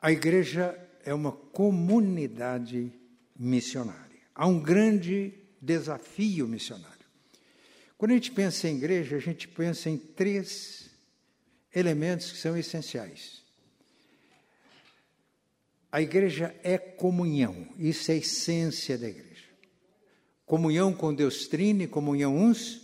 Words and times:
A 0.00 0.12
igreja 0.12 0.78
é 1.04 1.14
uma 1.14 1.32
comunidade 1.32 2.92
missionária. 3.38 4.20
Há 4.34 4.46
um 4.46 4.60
grande 4.60 5.32
desafio 5.60 6.46
missionário. 6.46 6.96
Quando 7.96 8.10
a 8.10 8.14
gente 8.14 8.30
pensa 8.30 8.68
em 8.68 8.76
igreja, 8.76 9.16
a 9.16 9.20
gente 9.20 9.48
pensa 9.48 9.88
em 9.88 9.96
três 9.96 10.90
elementos 11.74 12.30
que 12.30 12.38
são 12.38 12.56
essenciais. 12.56 13.42
A 15.90 16.02
igreja 16.02 16.54
é 16.62 16.76
comunhão, 16.76 17.66
isso 17.78 18.10
é 18.10 18.14
a 18.14 18.18
essência 18.18 18.98
da 18.98 19.08
igreja. 19.08 19.44
Comunhão 20.44 20.92
com 20.92 21.14
Deus 21.14 21.46
Trino 21.46 21.82
e 21.82 21.88
comunhão 21.88 22.36
uns 22.36 22.82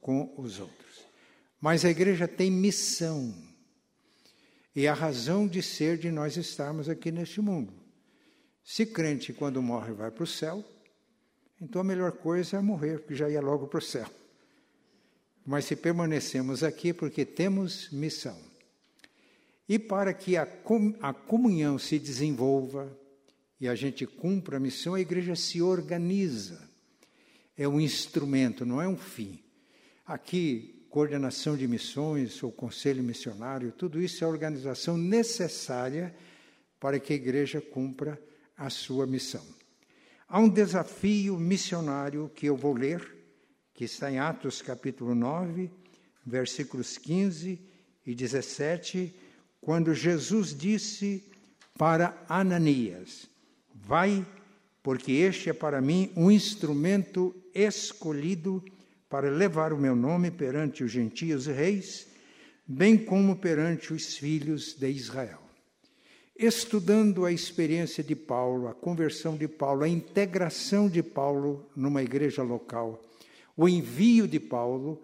com 0.00 0.32
os 0.36 0.58
outros. 0.58 1.04
Mas 1.60 1.84
a 1.84 1.90
igreja 1.90 2.26
tem 2.26 2.50
missão. 2.50 3.34
E 4.74 4.88
a 4.88 4.94
razão 4.94 5.46
de 5.46 5.62
ser 5.62 5.96
de 5.98 6.10
nós 6.10 6.36
estarmos 6.36 6.88
aqui 6.88 7.12
neste 7.12 7.40
mundo. 7.40 7.72
Se 8.64 8.86
crente, 8.86 9.32
quando 9.32 9.62
morre, 9.62 9.92
vai 9.92 10.10
para 10.10 10.24
o 10.24 10.26
céu, 10.26 10.64
então 11.60 11.80
a 11.80 11.84
melhor 11.84 12.12
coisa 12.12 12.56
é 12.56 12.60
morrer, 12.60 12.98
porque 12.98 13.14
já 13.14 13.28
ia 13.28 13.40
logo 13.40 13.66
para 13.66 13.78
o 13.78 13.82
céu. 13.82 14.06
Mas 15.46 15.66
se 15.66 15.76
permanecemos 15.76 16.64
aqui, 16.64 16.92
porque 16.92 17.24
temos 17.24 17.90
missão. 17.90 18.38
E 19.68 19.78
para 19.78 20.12
que 20.12 20.36
a, 20.36 20.48
a 21.00 21.12
comunhão 21.12 21.78
se 21.78 21.98
desenvolva 21.98 22.90
e 23.60 23.68
a 23.68 23.74
gente 23.74 24.06
cumpra 24.06 24.56
a 24.56 24.60
missão, 24.60 24.94
a 24.94 25.00
igreja 25.00 25.36
se 25.36 25.62
organiza. 25.62 26.68
É 27.56 27.68
um 27.68 27.80
instrumento, 27.80 28.66
não 28.66 28.80
é 28.80 28.88
um 28.88 28.96
fim. 28.96 29.38
Aqui, 30.04 30.83
coordenação 30.94 31.56
de 31.56 31.66
missões, 31.66 32.40
ou 32.40 32.52
conselho 32.52 33.02
missionário, 33.02 33.72
tudo 33.72 34.00
isso 34.00 34.22
é 34.22 34.26
a 34.28 34.30
organização 34.30 34.96
necessária 34.96 36.14
para 36.78 37.00
que 37.00 37.12
a 37.12 37.16
igreja 37.16 37.60
cumpra 37.60 38.16
a 38.56 38.70
sua 38.70 39.04
missão. 39.04 39.44
Há 40.28 40.38
um 40.38 40.48
desafio 40.48 41.36
missionário 41.36 42.30
que 42.32 42.46
eu 42.46 42.56
vou 42.56 42.74
ler, 42.74 43.04
que 43.74 43.82
está 43.82 44.08
em 44.08 44.20
Atos 44.20 44.62
capítulo 44.62 45.16
9, 45.16 45.68
versículos 46.24 46.96
15 46.96 47.60
e 48.06 48.14
17, 48.14 49.12
quando 49.60 49.92
Jesus 49.92 50.56
disse 50.56 51.24
para 51.76 52.16
Ananias: 52.28 53.28
Vai, 53.74 54.24
porque 54.80 55.10
este 55.10 55.50
é 55.50 55.52
para 55.52 55.80
mim 55.80 56.12
um 56.14 56.30
instrumento 56.30 57.34
escolhido 57.52 58.64
para 59.08 59.30
levar 59.30 59.72
o 59.72 59.78
meu 59.78 59.94
nome 59.94 60.30
perante 60.30 60.82
os 60.82 60.90
gentios 60.90 61.46
e 61.46 61.52
reis, 61.52 62.06
bem 62.66 62.96
como 62.96 63.36
perante 63.36 63.92
os 63.92 64.16
filhos 64.16 64.74
de 64.74 64.88
Israel. 64.88 65.40
Estudando 66.36 67.24
a 67.24 67.30
experiência 67.30 68.02
de 68.02 68.16
Paulo, 68.16 68.66
a 68.66 68.74
conversão 68.74 69.36
de 69.36 69.46
Paulo, 69.46 69.84
a 69.84 69.88
integração 69.88 70.88
de 70.88 71.02
Paulo 71.02 71.68
numa 71.76 72.02
igreja 72.02 72.42
local, 72.42 73.00
o 73.56 73.68
envio 73.68 74.26
de 74.26 74.40
Paulo, 74.40 75.00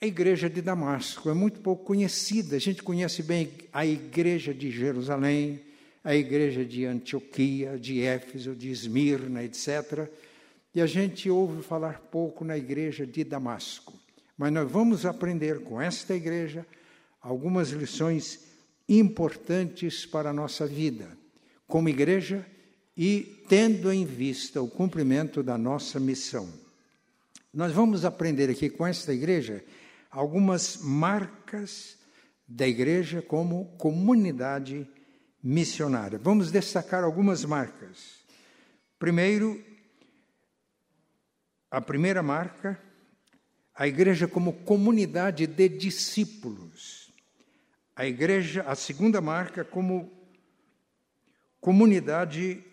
a 0.00 0.06
igreja 0.06 0.48
de 0.48 0.62
Damasco 0.62 1.28
é 1.28 1.34
muito 1.34 1.58
pouco 1.58 1.84
conhecida. 1.84 2.54
A 2.54 2.60
gente 2.60 2.84
conhece 2.84 3.20
bem 3.20 3.50
a 3.72 3.84
igreja 3.84 4.54
de 4.54 4.70
Jerusalém, 4.70 5.60
a 6.04 6.14
igreja 6.14 6.64
de 6.64 6.84
Antioquia, 6.84 7.76
de 7.76 8.02
Éfeso, 8.02 8.54
de 8.54 8.70
Esmirna, 8.70 9.42
etc. 9.42 10.08
E 10.78 10.80
a 10.80 10.86
gente 10.86 11.28
ouve 11.28 11.60
falar 11.60 12.02
pouco 12.02 12.44
na 12.44 12.56
igreja 12.56 13.04
de 13.04 13.24
Damasco. 13.24 13.98
Mas 14.36 14.52
nós 14.52 14.70
vamos 14.70 15.04
aprender 15.04 15.64
com 15.64 15.82
esta 15.82 16.14
igreja 16.14 16.64
algumas 17.20 17.70
lições 17.70 18.46
importantes 18.88 20.06
para 20.06 20.30
a 20.30 20.32
nossa 20.32 20.68
vida, 20.68 21.18
como 21.66 21.88
igreja 21.88 22.46
e 22.96 23.42
tendo 23.48 23.92
em 23.92 24.06
vista 24.06 24.62
o 24.62 24.68
cumprimento 24.70 25.42
da 25.42 25.58
nossa 25.58 25.98
missão. 25.98 26.48
Nós 27.52 27.72
vamos 27.72 28.04
aprender 28.04 28.48
aqui 28.48 28.70
com 28.70 28.86
esta 28.86 29.12
igreja 29.12 29.64
algumas 30.08 30.76
marcas 30.80 31.98
da 32.46 32.68
igreja 32.68 33.20
como 33.20 33.64
comunidade 33.78 34.88
missionária. 35.42 36.20
Vamos 36.22 36.52
destacar 36.52 37.02
algumas 37.02 37.44
marcas. 37.44 38.18
Primeiro, 38.96 39.60
a 41.70 41.80
primeira 41.80 42.22
marca, 42.22 42.80
a 43.74 43.86
igreja 43.86 44.26
como 44.26 44.52
comunidade 44.52 45.46
de 45.46 45.68
discípulos. 45.68 47.12
A 47.94 48.06
igreja, 48.06 48.62
a 48.62 48.74
segunda 48.74 49.20
marca 49.20 49.64
como 49.64 50.10
comunidade 51.60 52.64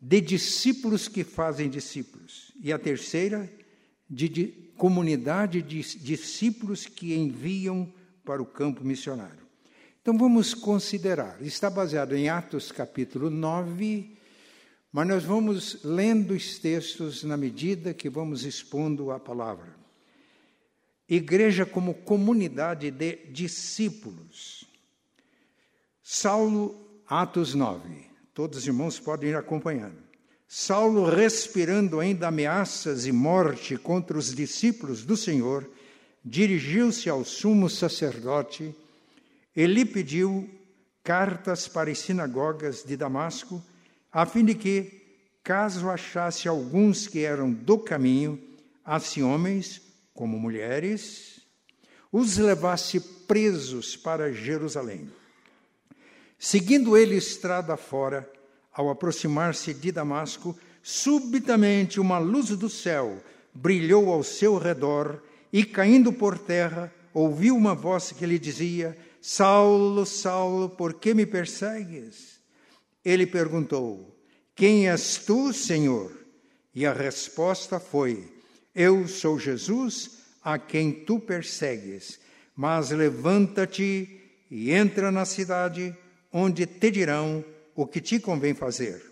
de 0.00 0.20
discípulos 0.20 1.08
que 1.08 1.24
fazem 1.24 1.68
discípulos. 1.68 2.52
E 2.62 2.72
a 2.72 2.78
terceira, 2.78 3.50
de, 4.08 4.28
de 4.28 4.46
comunidade 4.76 5.60
de 5.60 5.82
discípulos 5.98 6.86
que 6.86 7.14
enviam 7.14 7.92
para 8.24 8.42
o 8.42 8.46
campo 8.46 8.84
missionário. 8.84 9.46
Então 10.00 10.16
vamos 10.16 10.54
considerar, 10.54 11.42
está 11.42 11.68
baseado 11.68 12.14
em 12.14 12.28
Atos 12.28 12.72
capítulo 12.72 13.28
9, 13.28 14.17
mas 14.92 15.06
nós 15.06 15.24
vamos 15.24 15.82
lendo 15.84 16.32
os 16.34 16.58
textos 16.58 17.22
na 17.22 17.36
medida 17.36 17.92
que 17.92 18.08
vamos 18.08 18.44
expondo 18.44 19.10
a 19.10 19.20
palavra. 19.20 19.76
Igreja 21.08 21.64
como 21.64 21.94
comunidade 21.94 22.90
de 22.90 23.16
discípulos. 23.30 24.64
Saulo, 26.02 27.02
Atos 27.06 27.54
9. 27.54 28.06
Todos 28.34 28.58
os 28.58 28.66
irmãos 28.66 28.98
podem 28.98 29.30
ir 29.30 29.36
acompanhando. 29.36 30.08
Saulo, 30.46 31.04
respirando 31.04 32.00
ainda 32.00 32.28
ameaças 32.28 33.06
e 33.06 33.12
morte 33.12 33.76
contra 33.76 34.16
os 34.16 34.34
discípulos 34.34 35.04
do 35.04 35.16
Senhor, 35.16 35.68
dirigiu-se 36.24 37.10
ao 37.10 37.24
sumo 37.24 37.68
sacerdote 37.68 38.74
e 39.54 39.66
lhe 39.66 39.84
pediu 39.84 40.48
cartas 41.02 41.68
para 41.68 41.90
as 41.90 41.98
sinagogas 41.98 42.82
de 42.82 42.96
Damasco, 42.96 43.62
a 44.12 44.24
fim 44.26 44.44
de 44.44 44.54
que, 44.54 45.02
caso 45.42 45.88
achasse 45.88 46.48
alguns 46.48 47.06
que 47.06 47.20
eram 47.20 47.52
do 47.52 47.78
caminho, 47.78 48.42
assim 48.84 49.22
homens 49.22 49.80
como 50.14 50.38
mulheres, 50.38 51.40
os 52.10 52.36
levasse 52.36 53.00
presos 53.00 53.96
para 53.96 54.32
Jerusalém. 54.32 55.10
Seguindo 56.38 56.96
ele 56.96 57.16
estrada 57.16 57.76
fora, 57.76 58.30
ao 58.72 58.88
aproximar-se 58.90 59.74
de 59.74 59.90
Damasco, 59.90 60.56
subitamente 60.82 62.00
uma 62.00 62.18
luz 62.18 62.48
do 62.50 62.68
céu 62.68 63.22
brilhou 63.52 64.12
ao 64.12 64.22
seu 64.22 64.56
redor 64.56 65.22
e, 65.52 65.64
caindo 65.64 66.12
por 66.12 66.38
terra, 66.38 66.92
ouviu 67.12 67.56
uma 67.56 67.74
voz 67.74 68.12
que 68.12 68.24
lhe 68.24 68.38
dizia: 68.38 68.96
Saulo, 69.20 70.06
Saulo, 70.06 70.70
por 70.70 70.94
que 70.94 71.12
me 71.12 71.26
persegues? 71.26 72.37
Ele 73.08 73.26
perguntou: 73.26 74.14
Quem 74.54 74.90
és 74.90 75.16
tu, 75.16 75.50
Senhor? 75.50 76.12
E 76.74 76.84
a 76.84 76.92
resposta 76.92 77.80
foi: 77.80 78.30
Eu 78.74 79.08
sou 79.08 79.38
Jesus, 79.38 80.18
a 80.44 80.58
quem 80.58 80.92
tu 80.92 81.18
persegues. 81.18 82.20
Mas 82.54 82.90
levanta-te 82.90 84.20
e 84.50 84.70
entra 84.70 85.10
na 85.10 85.24
cidade, 85.24 85.96
onde 86.30 86.66
te 86.66 86.90
dirão 86.90 87.42
o 87.74 87.86
que 87.86 87.98
te 87.98 88.20
convém 88.20 88.52
fazer. 88.52 89.02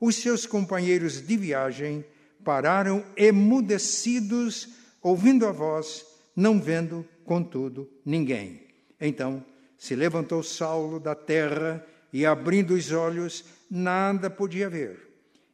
Os 0.00 0.16
seus 0.16 0.44
companheiros 0.44 1.24
de 1.24 1.36
viagem 1.36 2.04
pararam 2.42 3.04
emudecidos, 3.16 4.70
ouvindo 5.00 5.46
a 5.46 5.52
voz, 5.52 6.04
não 6.34 6.60
vendo, 6.60 7.06
contudo, 7.24 7.88
ninguém. 8.04 8.66
Então 9.00 9.44
se 9.78 9.94
levantou 9.94 10.42
Saulo 10.42 10.98
da 10.98 11.14
terra 11.14 11.86
e, 12.12 12.24
abrindo 12.24 12.74
os 12.74 12.92
olhos, 12.92 13.44
nada 13.70 14.30
podia 14.30 14.68
ver. 14.68 14.98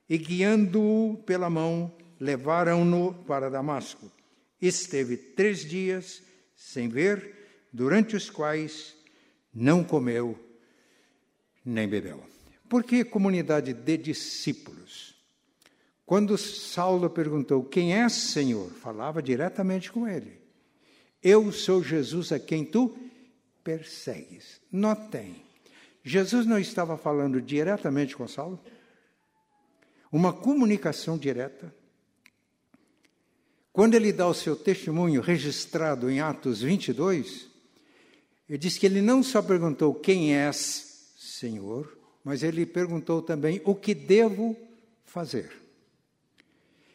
E, 0.09 0.19
guiando-o 0.19 1.17
pela 1.25 1.49
mão, 1.49 1.93
levaram-no 2.21 3.15
para 3.27 3.51
Damasco. 3.51 4.11
Esteve 4.61 5.17
três 5.17 5.65
dias 5.65 6.23
sem 6.55 6.89
ver, 6.89 7.67
durante 7.73 8.15
os 8.15 8.31
quais 8.31 8.95
não 9.53 9.83
comeu 9.83 10.39
nem 11.65 11.89
bebeu. 11.89 12.23
Por 12.69 12.85
que 12.85 13.05
comunidade 13.05 13.73
de 13.73 13.97
discípulos? 13.97 15.15
Quando 16.07 16.39
Saulo 16.39 17.11
perguntou: 17.11 17.65
Quem 17.65 17.95
és, 17.95 18.13
Senhor? 18.13 18.71
Falava 18.71 19.23
diretamente 19.23 19.91
com 19.91 20.07
ele. 20.09 20.41
Eu 21.23 21.53
sou 21.53 21.83
Jesus 21.83 22.33
a 22.33 22.39
quem 22.39 22.65
tu 22.65 22.97
persegues. 23.63 24.61
Notem, 24.71 25.43
Jesus 26.05 26.47
não 26.47 26.59
estava 26.59 26.97
falando 26.97 27.41
diretamente 27.41 28.17
com 28.17 28.27
Saulo? 28.27 28.59
Uma 30.11 30.33
comunicação 30.33 31.17
direta. 31.17 31.75
Quando 33.73 33.95
ele 33.95 34.13
dá 34.13 34.27
o 34.27 34.35
seu 34.35 34.55
testemunho 34.55 35.23
registrado 35.23 36.11
em 36.11 36.21
Atos 36.21 36.61
22, 36.61 37.49
ele 38.49 38.59
diz 38.59 38.77
que 38.77 38.85
ele 38.85 39.01
não 39.01 39.23
só 39.23 39.41
perguntou 39.41 39.95
quem 39.95 40.37
és, 40.37 41.15
Senhor, 41.17 41.97
mas 42.23 42.43
ele 42.43 42.67
perguntou 42.67 43.23
também: 43.23 43.63
O 43.65 43.75
que 43.75 43.95
devo 43.95 44.57
fazer? 45.05 45.63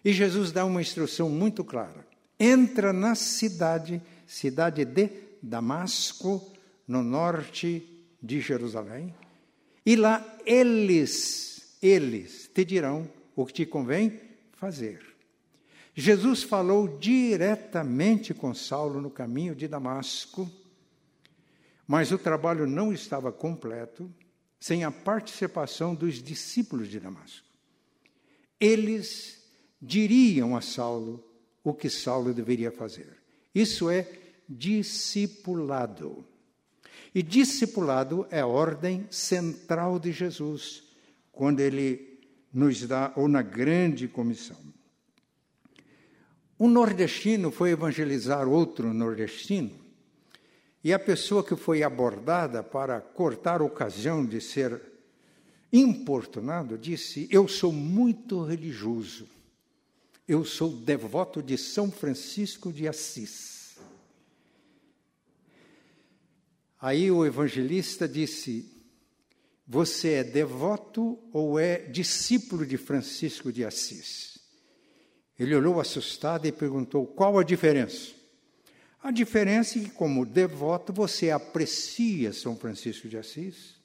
E 0.06 0.13
Jesus 0.13 0.51
dá 0.51 0.65
uma 0.65 0.81
instrução 0.81 1.30
muito 1.30 1.63
clara: 1.63 2.06
entra 2.39 2.94
na 2.94 3.15
cidade, 3.15 4.01
cidade 4.27 4.86
de 4.86 5.10
Damasco, 5.42 6.53
no 6.88 7.01
norte 7.01 7.96
de 8.21 8.41
Jerusalém, 8.41 9.13
e 9.85 9.95
lá 9.95 10.25
eles, 10.45 11.77
eles 11.81 12.49
te 12.53 12.65
dirão 12.65 13.09
o 13.35 13.45
que 13.45 13.53
te 13.53 13.65
convém 13.65 14.19
fazer. 14.53 15.01
Jesus 15.95 16.43
falou 16.43 16.87
diretamente 16.99 18.33
com 18.33 18.53
Saulo 18.53 19.01
no 19.01 19.09
caminho 19.09 19.55
de 19.55 19.67
Damasco, 19.67 20.49
mas 21.87 22.11
o 22.11 22.17
trabalho 22.17 22.67
não 22.67 22.93
estava 22.93 23.31
completo 23.31 24.11
sem 24.59 24.83
a 24.83 24.91
participação 24.91 25.95
dos 25.95 26.21
discípulos 26.21 26.89
de 26.89 26.99
Damasco. 26.99 27.47
Eles 28.59 29.43
diriam 29.81 30.55
a 30.55 30.61
Saulo 30.61 31.23
o 31.63 31.73
que 31.73 31.89
Saulo 31.89 32.33
deveria 32.33 32.71
fazer. 32.71 33.17
Isso 33.53 33.89
é 33.89 34.07
discipulado. 34.47 36.25
E 37.17 37.23
discipulado 37.23 38.27
é 38.29 38.41
a 38.41 38.45
ordem 38.45 39.07
central 39.09 39.97
de 39.97 40.11
Jesus, 40.11 40.83
quando 41.31 41.61
ele 41.61 42.19
nos 42.53 42.85
dá, 42.85 43.11
ou 43.15 43.27
na 43.27 43.41
grande 43.41 44.07
comissão. 44.07 44.55
Um 46.59 46.69
nordestino 46.69 47.49
foi 47.49 47.71
evangelizar 47.71 48.47
outro 48.47 48.93
nordestino, 48.93 49.71
e 50.83 50.93
a 50.93 50.99
pessoa 50.99 51.43
que 51.43 51.55
foi 51.55 51.81
abordada 51.81 52.61
para 52.61 53.01
cortar 53.01 53.61
a 53.61 53.65
ocasião 53.65 54.23
de 54.23 54.39
ser 54.39 54.79
importunado 55.73 56.77
disse: 56.77 57.27
Eu 57.31 57.47
sou 57.47 57.73
muito 57.73 58.43
religioso, 58.43 59.27
eu 60.27 60.45
sou 60.45 60.69
devoto 60.69 61.41
de 61.41 61.57
São 61.57 61.89
Francisco 61.89 62.71
de 62.71 62.87
Assis. 62.87 63.56
Aí 66.79 67.09
o 67.09 67.25
evangelista 67.25 68.07
disse: 68.07 68.71
Você 69.68 70.13
é 70.13 70.24
devoto 70.24 71.19
ou 71.33 71.59
é 71.59 71.77
discípulo 71.77 72.65
de 72.65 72.77
Francisco 72.77 73.51
de 73.51 73.65
Assis? 73.65 74.38
Ele 75.39 75.56
olhou 75.56 75.79
assustado 75.79 76.45
e 76.45 76.51
perguntou: 76.51 77.06
Qual 77.06 77.38
a 77.38 77.44
diferença? 77.44 78.15
A 79.01 79.12
diferença 79.12 79.79
é 79.79 79.83
que, 79.83 79.89
como 79.89 80.25
devoto, 80.25 80.91
você 80.91 81.31
aprecia 81.31 82.33
São 82.33 82.56
Francisco 82.56 83.07
de 83.07 83.18
Assis, 83.18 83.75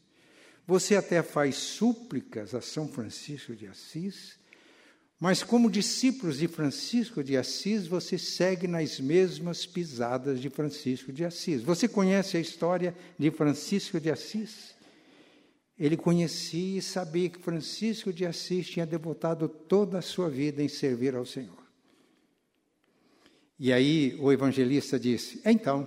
você 0.67 0.97
até 0.97 1.23
faz 1.23 1.57
súplicas 1.57 2.55
a 2.55 2.61
São 2.61 2.89
Francisco 2.89 3.55
de 3.55 3.67
Assis, 3.67 4.39
mas, 5.23 5.45
como 5.45 5.71
discípulos 5.71 6.39
de 6.39 6.49
Francisco 6.49 7.23
de 7.23 7.37
Assis, 7.37 7.87
você 7.87 8.19
segue 8.19 8.67
nas 8.67 8.99
mesmas 8.99 9.65
pisadas 9.65 10.41
de 10.41 10.51
Francisco 10.51 11.13
de 11.13 11.25
Assis. 11.25 11.63
Você 11.63 11.87
conhece 11.87 12.37
a 12.37 12.41
história 12.41 12.93
de 13.17 13.31
Francisco 13.31 14.01
de 14.01 14.11
Assis? 14.11 14.75
Ele 15.79 15.97
conhecia 15.97 16.79
e 16.79 16.83
sabia 16.83 17.31
que 17.31 17.39
Francisco 17.39 18.13
de 18.13 18.27
Assis 18.27 18.67
tinha 18.67 18.85
devotado 18.85 19.49
toda 19.49 20.01
a 20.01 20.03
sua 20.03 20.29
vida 20.29 20.61
em 20.61 20.67
servir 20.67 21.15
ao 21.15 21.25
Senhor. 21.25 21.63
E 23.57 23.73
aí 23.73 24.17
o 24.19 24.33
evangelista 24.33 24.99
disse: 24.99 25.41
então, 25.45 25.87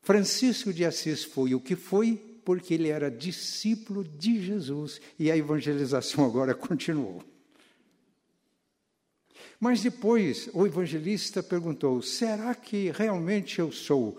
Francisco 0.00 0.72
de 0.72 0.86
Assis 0.86 1.22
foi 1.22 1.54
o 1.54 1.60
que 1.60 1.76
foi 1.76 2.16
porque 2.42 2.72
ele 2.72 2.88
era 2.88 3.10
discípulo 3.10 4.02
de 4.02 4.42
Jesus. 4.42 5.02
E 5.18 5.30
a 5.30 5.36
evangelização 5.36 6.24
agora 6.24 6.54
continuou. 6.54 7.33
Mas 9.60 9.82
depois 9.82 10.48
o 10.52 10.66
evangelista 10.66 11.42
perguntou: 11.42 12.02
será 12.02 12.54
que 12.54 12.90
realmente 12.90 13.58
eu 13.58 13.70
sou 13.72 14.18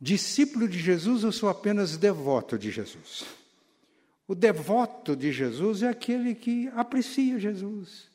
discípulo 0.00 0.68
de 0.68 0.78
Jesus 0.78 1.24
ou 1.24 1.32
sou 1.32 1.48
apenas 1.48 1.96
devoto 1.96 2.58
de 2.58 2.70
Jesus? 2.70 3.24
O 4.26 4.34
devoto 4.34 5.16
de 5.16 5.32
Jesus 5.32 5.82
é 5.82 5.88
aquele 5.88 6.34
que 6.34 6.68
aprecia 6.74 7.38
Jesus, 7.38 8.08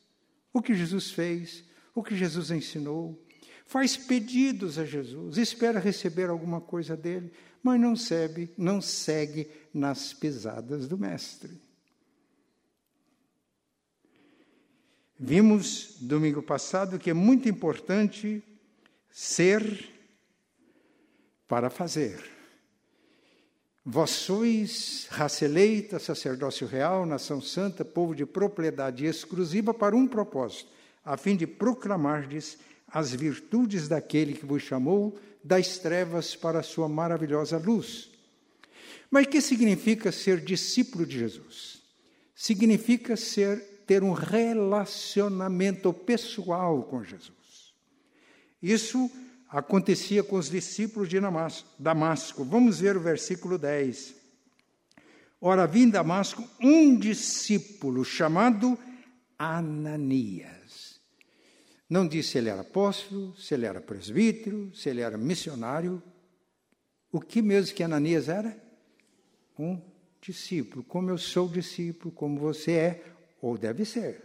o 0.53 0.61
que 0.61 0.73
Jesus 0.73 1.11
fez, 1.11 1.63
o 1.93 2.01
que 2.01 2.15
Jesus 2.15 2.49
ensinou, 2.51 3.23
faz 3.65 3.97
pedidos 3.97 4.79
a 4.79 4.85
Jesus, 4.85 5.37
espera 5.37 5.79
receber 5.79 6.29
alguma 6.29 6.61
coisa 6.61 6.95
dele, 6.95 7.31
mas 7.61 7.79
não 7.79 7.95
segue, 7.95 8.49
não 8.57 8.81
segue 8.81 9.49
nas 9.73 10.13
pisadas 10.13 10.87
do 10.87 10.97
Mestre. 10.97 11.66
Vimos 15.19 15.95
domingo 15.99 16.43
passado 16.43 16.99
que 16.99 17.09
é 17.09 17.13
muito 17.13 17.49
importante 17.49 18.43
ser 19.09 19.89
para 21.47 21.71
fazer. 21.71 22.23
Vós 23.83 24.11
sois 24.11 25.07
raça 25.09 25.45
eleita, 25.45 25.97
sacerdócio 25.97 26.67
real, 26.67 27.05
nação 27.05 27.41
santa, 27.41 27.83
povo 27.83 28.13
de 28.13 28.25
propriedade 28.25 29.05
exclusiva 29.05 29.73
para 29.73 29.95
um 29.95 30.05
propósito, 30.05 30.69
a 31.03 31.17
fim 31.17 31.35
de 31.35 31.47
proclamardes 31.47 32.59
as 32.87 33.11
virtudes 33.11 33.87
daquele 33.87 34.33
que 34.33 34.45
vos 34.45 34.61
chamou 34.61 35.17
das 35.43 35.79
trevas 35.79 36.35
para 36.35 36.59
a 36.59 36.63
sua 36.63 36.87
maravilhosa 36.87 37.57
luz. 37.57 38.11
Mas 39.09 39.25
que 39.25 39.41
significa 39.41 40.11
ser 40.11 40.41
discípulo 40.41 41.05
de 41.05 41.19
Jesus? 41.19 41.81
Significa 42.35 43.15
ser 43.15 43.76
ter 43.87 44.03
um 44.03 44.11
relacionamento 44.11 45.93
pessoal 45.93 46.83
com 46.83 47.01
Jesus. 47.01 47.73
Isso 48.61 49.09
acontecia 49.49 50.23
com 50.23 50.35
os 50.35 50.49
discípulos 50.49 51.07
de 51.07 51.17
Damasco. 51.79 52.43
Vamos 52.43 52.81
ver 52.81 52.97
o 52.97 52.99
versículo 52.99 53.57
10. 53.57 54.13
Ora, 55.39 55.63
havia 55.63 55.83
em 55.83 55.89
Damasco 55.89 56.43
um 56.59 56.97
discípulo 56.97 58.03
chamado 58.03 58.77
Ananias. 59.39 60.99
Não 61.89 62.05
disse 62.05 62.31
se 62.31 62.37
ele 62.39 62.49
era 62.49 62.61
apóstolo, 62.61 63.33
se 63.37 63.53
ele 63.53 63.65
era 63.65 63.79
presbítero, 63.79 64.69
se 64.75 64.89
ele 64.89 64.99
era 64.99 65.17
missionário. 65.17 66.03
O 67.09 67.21
que 67.21 67.41
mesmo 67.41 67.73
que 67.73 67.83
Ananias 67.83 68.27
era? 68.27 68.61
Um 69.57 69.79
discípulo. 70.19 70.83
Como 70.83 71.09
eu 71.09 71.17
sou 71.17 71.47
discípulo, 71.47 72.11
como 72.11 72.37
você 72.37 72.71
é, 72.71 73.16
ou 73.41 73.57
deve 73.57 73.85
ser, 73.85 74.23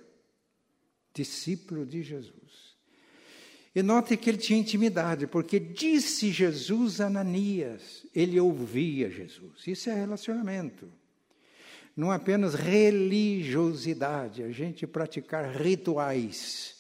discípulo 1.14 1.85
de 1.85 2.02
Jesus. 2.02 2.73
E 3.75 3.83
note 3.83 4.16
que 4.16 4.28
ele 4.28 4.38
tinha 4.38 4.59
intimidade, 4.59 5.26
porque 5.26 5.59
disse 5.59 6.31
Jesus 6.31 7.00
a 7.00 7.07
Ananias, 7.07 8.07
ele 8.14 8.38
ouvia 8.38 9.11
Jesus. 9.11 9.66
Isso 9.66 9.88
é 9.88 9.95
relacionamento. 9.95 10.92
Não 11.97 12.12
é 12.12 12.16
apenas 12.16 12.54
religiosidade, 12.54 14.42
a 14.42 14.50
gente 14.50 14.87
praticar 14.87 15.54
rituais, 15.54 16.76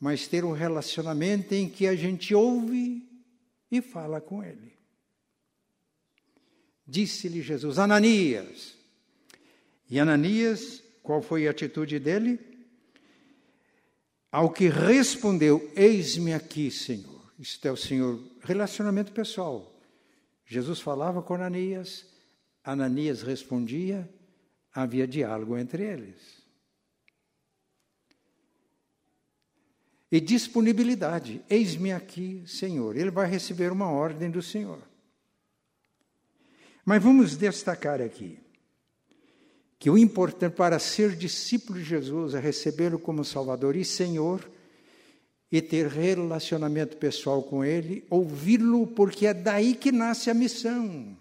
mas 0.00 0.26
ter 0.26 0.44
um 0.44 0.52
relacionamento 0.52 1.54
em 1.54 1.68
que 1.68 1.86
a 1.86 1.94
gente 1.94 2.34
ouve 2.34 3.08
e 3.70 3.80
fala 3.80 4.20
com 4.20 4.42
ele. 4.42 4.76
Disse-lhe 6.86 7.42
Jesus, 7.42 7.78
Ananias. 7.78 8.76
E 9.88 9.98
Ananias 9.98 10.82
qual 11.06 11.22
foi 11.22 11.46
a 11.46 11.52
atitude 11.52 12.00
dele? 12.00 12.40
Ao 14.30 14.50
que 14.50 14.68
respondeu: 14.68 15.72
Eis-me 15.76 16.34
aqui, 16.34 16.68
Senhor. 16.68 17.32
Isto 17.38 17.68
é 17.68 17.70
o 17.70 17.76
Senhor, 17.76 18.20
relacionamento 18.40 19.12
pessoal. 19.12 19.72
Jesus 20.44 20.80
falava 20.80 21.22
com 21.22 21.34
Ananias, 21.34 22.04
Ananias 22.64 23.22
respondia, 23.22 24.08
havia 24.74 25.06
diálogo 25.06 25.56
entre 25.56 25.84
eles. 25.84 26.42
E 30.10 30.20
disponibilidade: 30.20 31.40
Eis-me 31.48 31.92
aqui, 31.92 32.42
Senhor. 32.48 32.96
Ele 32.96 33.12
vai 33.12 33.28
receber 33.28 33.70
uma 33.70 33.90
ordem 33.90 34.28
do 34.28 34.42
Senhor. 34.42 34.82
Mas 36.84 37.00
vamos 37.00 37.36
destacar 37.36 38.00
aqui 38.00 38.45
que 39.78 39.90
o 39.90 39.98
importante 39.98 40.54
para 40.54 40.78
ser 40.78 41.14
discípulo 41.14 41.78
de 41.78 41.84
Jesus 41.84 42.34
é 42.34 42.40
recebê-lo 42.40 42.98
como 42.98 43.24
Salvador 43.24 43.76
e 43.76 43.84
Senhor 43.84 44.40
e 45.50 45.60
ter 45.60 45.86
relacionamento 45.86 46.96
pessoal 46.96 47.42
com 47.42 47.64
Ele, 47.64 48.04
ouvi-lo, 48.10 48.86
porque 48.86 49.26
é 49.26 49.34
daí 49.34 49.74
que 49.74 49.92
nasce 49.92 50.30
a 50.30 50.34
missão. 50.34 51.16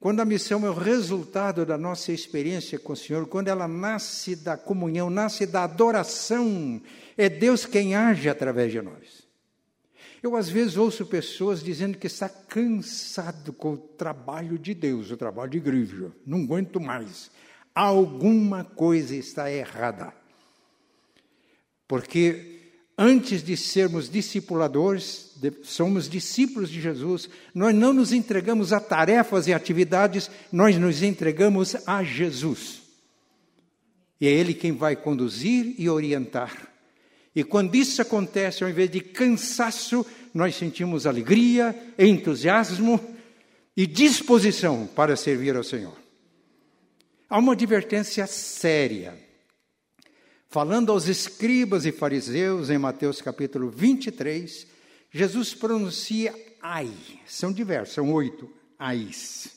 Quando 0.00 0.20
a 0.20 0.24
missão 0.24 0.64
é 0.64 0.70
o 0.70 0.74
resultado 0.74 1.66
da 1.66 1.76
nossa 1.76 2.12
experiência 2.12 2.78
com 2.78 2.92
o 2.92 2.96
Senhor, 2.96 3.26
quando 3.26 3.48
ela 3.48 3.66
nasce 3.66 4.36
da 4.36 4.56
comunhão, 4.56 5.10
nasce 5.10 5.44
da 5.44 5.64
adoração, 5.64 6.80
é 7.16 7.28
Deus 7.28 7.66
quem 7.66 7.96
age 7.96 8.28
através 8.28 8.70
de 8.70 8.80
nós. 8.80 9.27
Eu, 10.22 10.34
às 10.36 10.48
vezes, 10.48 10.76
ouço 10.76 11.06
pessoas 11.06 11.62
dizendo 11.62 11.96
que 11.96 12.06
está 12.06 12.28
cansado 12.28 13.52
com 13.52 13.74
o 13.74 13.78
trabalho 13.78 14.58
de 14.58 14.74
Deus, 14.74 15.10
o 15.10 15.16
trabalho 15.16 15.50
de 15.50 15.58
igreja. 15.58 16.12
Não 16.26 16.42
aguento 16.42 16.80
mais. 16.80 17.30
Alguma 17.74 18.64
coisa 18.64 19.14
está 19.14 19.50
errada. 19.50 20.12
Porque 21.86 22.58
antes 22.98 23.44
de 23.44 23.56
sermos 23.56 24.10
discipuladores, 24.10 25.36
somos 25.62 26.08
discípulos 26.08 26.68
de 26.68 26.80
Jesus, 26.80 27.30
nós 27.54 27.72
não 27.72 27.92
nos 27.92 28.12
entregamos 28.12 28.72
a 28.72 28.80
tarefas 28.80 29.46
e 29.46 29.52
atividades, 29.52 30.28
nós 30.50 30.76
nos 30.76 31.00
entregamos 31.02 31.76
a 31.86 32.02
Jesus. 32.02 32.82
E 34.20 34.26
é 34.26 34.30
Ele 34.30 34.52
quem 34.52 34.72
vai 34.72 34.96
conduzir 34.96 35.76
e 35.78 35.88
orientar. 35.88 36.77
E 37.38 37.44
quando 37.44 37.76
isso 37.76 38.02
acontece, 38.02 38.64
ao 38.64 38.68
invés 38.68 38.90
de 38.90 39.00
cansaço, 39.00 40.04
nós 40.34 40.56
sentimos 40.56 41.06
alegria, 41.06 41.72
entusiasmo 41.96 43.00
e 43.76 43.86
disposição 43.86 44.88
para 44.88 45.14
servir 45.14 45.54
ao 45.54 45.62
Senhor. 45.62 45.96
Há 47.30 47.38
uma 47.38 47.52
advertência 47.52 48.26
séria. 48.26 49.16
Falando 50.48 50.90
aos 50.90 51.06
escribas 51.06 51.86
e 51.86 51.92
fariseus, 51.92 52.70
em 52.70 52.78
Mateus 52.78 53.22
capítulo 53.22 53.70
23, 53.70 54.66
Jesus 55.08 55.54
pronuncia 55.54 56.34
ai. 56.60 56.90
São 57.24 57.52
diversos, 57.52 57.94
são 57.94 58.12
oito 58.14 58.52
ais. 58.76 59.48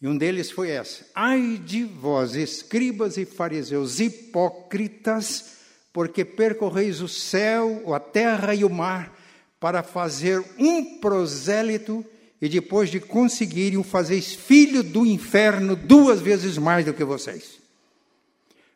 E 0.00 0.08
um 0.08 0.16
deles 0.16 0.50
foi 0.50 0.70
essa: 0.70 1.06
Ai 1.14 1.60
de 1.62 1.84
vós, 1.84 2.34
escribas 2.34 3.18
e 3.18 3.26
fariseus 3.26 4.00
hipócritas, 4.00 5.59
porque 5.92 6.24
percorreis 6.24 7.00
o 7.00 7.08
céu, 7.08 7.94
a 7.94 8.00
terra 8.00 8.54
e 8.54 8.64
o 8.64 8.70
mar 8.70 9.16
para 9.58 9.82
fazer 9.82 10.42
um 10.58 10.98
prosélito 10.98 12.04
e 12.40 12.48
depois 12.48 12.90
de 12.90 12.98
conseguirem 12.98 13.78
o 13.78 13.84
fazeis 13.84 14.34
filho 14.34 14.82
do 14.82 15.04
inferno 15.04 15.76
duas 15.76 16.20
vezes 16.20 16.56
mais 16.56 16.84
do 16.84 16.94
que 16.94 17.04
vocês. 17.04 17.60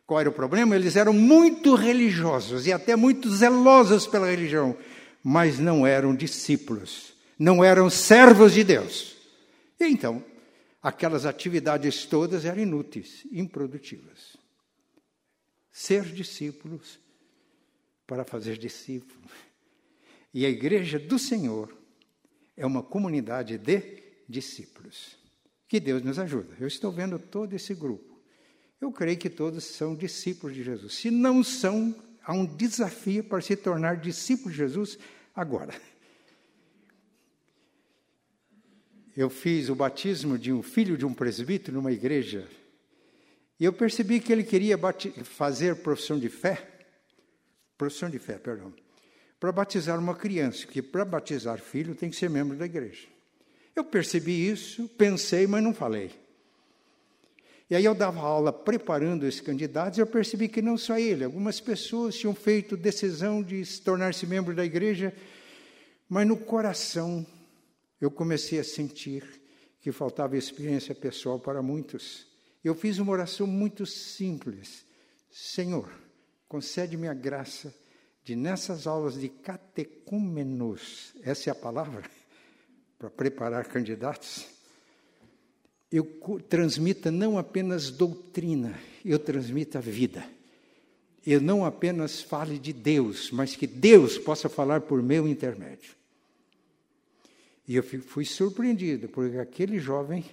Qual 0.06 0.20
era 0.20 0.28
o 0.28 0.32
problema? 0.32 0.74
Eles 0.76 0.96
eram 0.96 1.14
muito 1.14 1.74
religiosos 1.74 2.66
e 2.66 2.72
até 2.72 2.94
muito 2.94 3.30
zelosos 3.30 4.06
pela 4.06 4.30
religião, 4.30 4.76
mas 5.22 5.58
não 5.58 5.86
eram 5.86 6.14
discípulos, 6.14 7.14
não 7.38 7.64
eram 7.64 7.88
servos 7.88 8.52
de 8.52 8.62
Deus. 8.62 9.16
E 9.80 9.84
então, 9.84 10.22
aquelas 10.82 11.24
atividades 11.24 12.04
todas 12.04 12.44
eram 12.44 12.60
inúteis, 12.62 13.26
improdutivas. 13.32 14.43
Ser 15.76 16.04
discípulos 16.04 17.00
para 18.06 18.24
fazer 18.24 18.56
discípulos. 18.56 19.28
E 20.32 20.46
a 20.46 20.48
igreja 20.48 21.00
do 21.00 21.18
Senhor 21.18 21.76
é 22.56 22.64
uma 22.64 22.80
comunidade 22.80 23.58
de 23.58 24.04
discípulos. 24.28 25.18
Que 25.66 25.80
Deus 25.80 26.00
nos 26.00 26.16
ajude. 26.20 26.54
Eu 26.60 26.68
estou 26.68 26.92
vendo 26.92 27.18
todo 27.18 27.54
esse 27.54 27.74
grupo. 27.74 28.22
Eu 28.80 28.92
creio 28.92 29.18
que 29.18 29.28
todos 29.28 29.64
são 29.64 29.96
discípulos 29.96 30.54
de 30.54 30.62
Jesus. 30.62 30.94
Se 30.94 31.10
não 31.10 31.42
são, 31.42 31.92
há 32.22 32.32
um 32.32 32.46
desafio 32.46 33.24
para 33.24 33.40
se 33.40 33.56
tornar 33.56 33.96
discípulo 33.96 34.52
de 34.52 34.58
Jesus 34.58 34.96
agora. 35.34 35.74
Eu 39.16 39.28
fiz 39.28 39.68
o 39.68 39.74
batismo 39.74 40.38
de 40.38 40.52
um 40.52 40.62
filho 40.62 40.96
de 40.96 41.04
um 41.04 41.12
presbítero 41.12 41.76
numa 41.76 41.90
igreja 41.90 42.48
e 43.64 43.66
eu 43.66 43.72
percebi 43.72 44.20
que 44.20 44.30
ele 44.30 44.44
queria 44.44 44.78
fazer 45.24 45.76
profissão 45.76 46.18
de 46.18 46.28
fé, 46.28 46.68
profissão 47.78 48.10
de 48.10 48.18
fé, 48.18 48.34
perdão, 48.34 48.74
para 49.40 49.50
batizar 49.50 49.98
uma 49.98 50.14
criança, 50.14 50.66
que 50.66 50.82
para 50.82 51.02
batizar 51.02 51.58
filho 51.58 51.94
tem 51.94 52.10
que 52.10 52.16
ser 52.16 52.28
membro 52.28 52.58
da 52.58 52.66
igreja. 52.66 53.08
Eu 53.74 53.82
percebi 53.82 54.50
isso, 54.50 54.86
pensei, 54.98 55.46
mas 55.46 55.62
não 55.62 55.72
falei. 55.72 56.10
E 57.70 57.74
aí 57.74 57.86
eu 57.86 57.94
dava 57.94 58.20
aula 58.20 58.52
preparando 58.52 59.26
esses 59.26 59.40
candidatos 59.40 59.96
e 59.96 60.02
eu 60.02 60.06
percebi 60.06 60.46
que 60.46 60.60
não 60.60 60.76
só 60.76 60.98
ele, 60.98 61.24
algumas 61.24 61.58
pessoas 61.58 62.18
tinham 62.18 62.34
feito 62.34 62.76
decisão 62.76 63.42
de 63.42 63.64
se 63.64 63.80
tornar-se 63.80 64.26
membro 64.26 64.54
da 64.54 64.62
igreja, 64.62 65.10
mas 66.06 66.28
no 66.28 66.36
coração 66.36 67.26
eu 67.98 68.10
comecei 68.10 68.58
a 68.58 68.64
sentir 68.64 69.24
que 69.80 69.90
faltava 69.90 70.36
experiência 70.36 70.94
pessoal 70.94 71.40
para 71.40 71.62
muitos. 71.62 72.33
Eu 72.64 72.74
fiz 72.74 72.98
uma 72.98 73.12
oração 73.12 73.46
muito 73.46 73.84
simples. 73.84 74.86
Senhor, 75.30 75.90
concede-me 76.48 77.06
a 77.06 77.14
graça 77.14 77.74
de 78.24 78.34
nessas 78.34 78.86
aulas 78.86 79.20
de 79.20 79.28
catecúmenos, 79.28 81.12
essa 81.22 81.50
é 81.50 81.52
a 81.52 81.54
palavra, 81.54 82.02
para 82.98 83.10
preparar 83.10 83.66
candidatos, 83.66 84.46
eu 85.92 86.04
transmita 86.48 87.10
não 87.10 87.36
apenas 87.36 87.90
doutrina, 87.90 88.76
eu 89.04 89.18
transmita 89.18 89.80
vida. 89.80 90.26
Eu 91.24 91.40
não 91.40 91.64
apenas 91.64 92.20
fale 92.20 92.58
de 92.58 92.72
Deus, 92.72 93.30
mas 93.30 93.54
que 93.54 93.66
Deus 93.66 94.18
possa 94.18 94.48
falar 94.48 94.80
por 94.80 95.02
meu 95.02 95.28
intermédio. 95.28 95.94
E 97.68 97.76
eu 97.76 97.82
fui 97.82 98.24
surpreendido, 98.24 99.08
porque 99.08 99.38
aquele 99.38 99.78
jovem, 99.78 100.24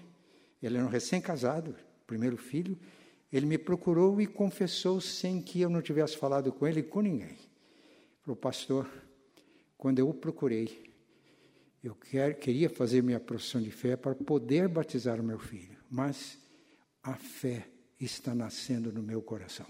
ele 0.62 0.78
era 0.78 0.86
um 0.86 0.90
recém-casado, 0.90 1.76
primeiro 2.12 2.36
filho, 2.36 2.78
ele 3.32 3.46
me 3.46 3.58
procurou 3.58 4.20
e 4.20 4.28
confessou 4.28 5.00
sem 5.00 5.42
que 5.42 5.62
eu 5.62 5.70
não 5.70 5.82
tivesse 5.82 6.18
falado 6.18 6.52
com 6.52 6.68
ele 6.68 6.84
com 6.84 7.00
ninguém. 7.00 7.38
Falou, 8.22 8.36
pastor, 8.36 8.86
quando 9.78 10.00
eu 10.00 10.10
o 10.10 10.14
procurei, 10.14 10.92
eu 11.82 11.96
quer, 11.96 12.38
queria 12.38 12.70
fazer 12.70 13.02
minha 13.02 13.20
profissão 13.20 13.62
de 13.62 13.72
fé 13.72 13.96
para 13.96 14.14
poder 14.14 14.68
batizar 14.68 15.22
o 15.22 15.24
meu 15.24 15.40
filho, 15.40 15.78
mas 15.90 16.38
a 17.02 17.16
fé 17.16 17.66
está 17.98 18.36
nascendo 18.36 18.92
no 18.92 19.02
meu 19.02 19.22
coração. 19.22 19.66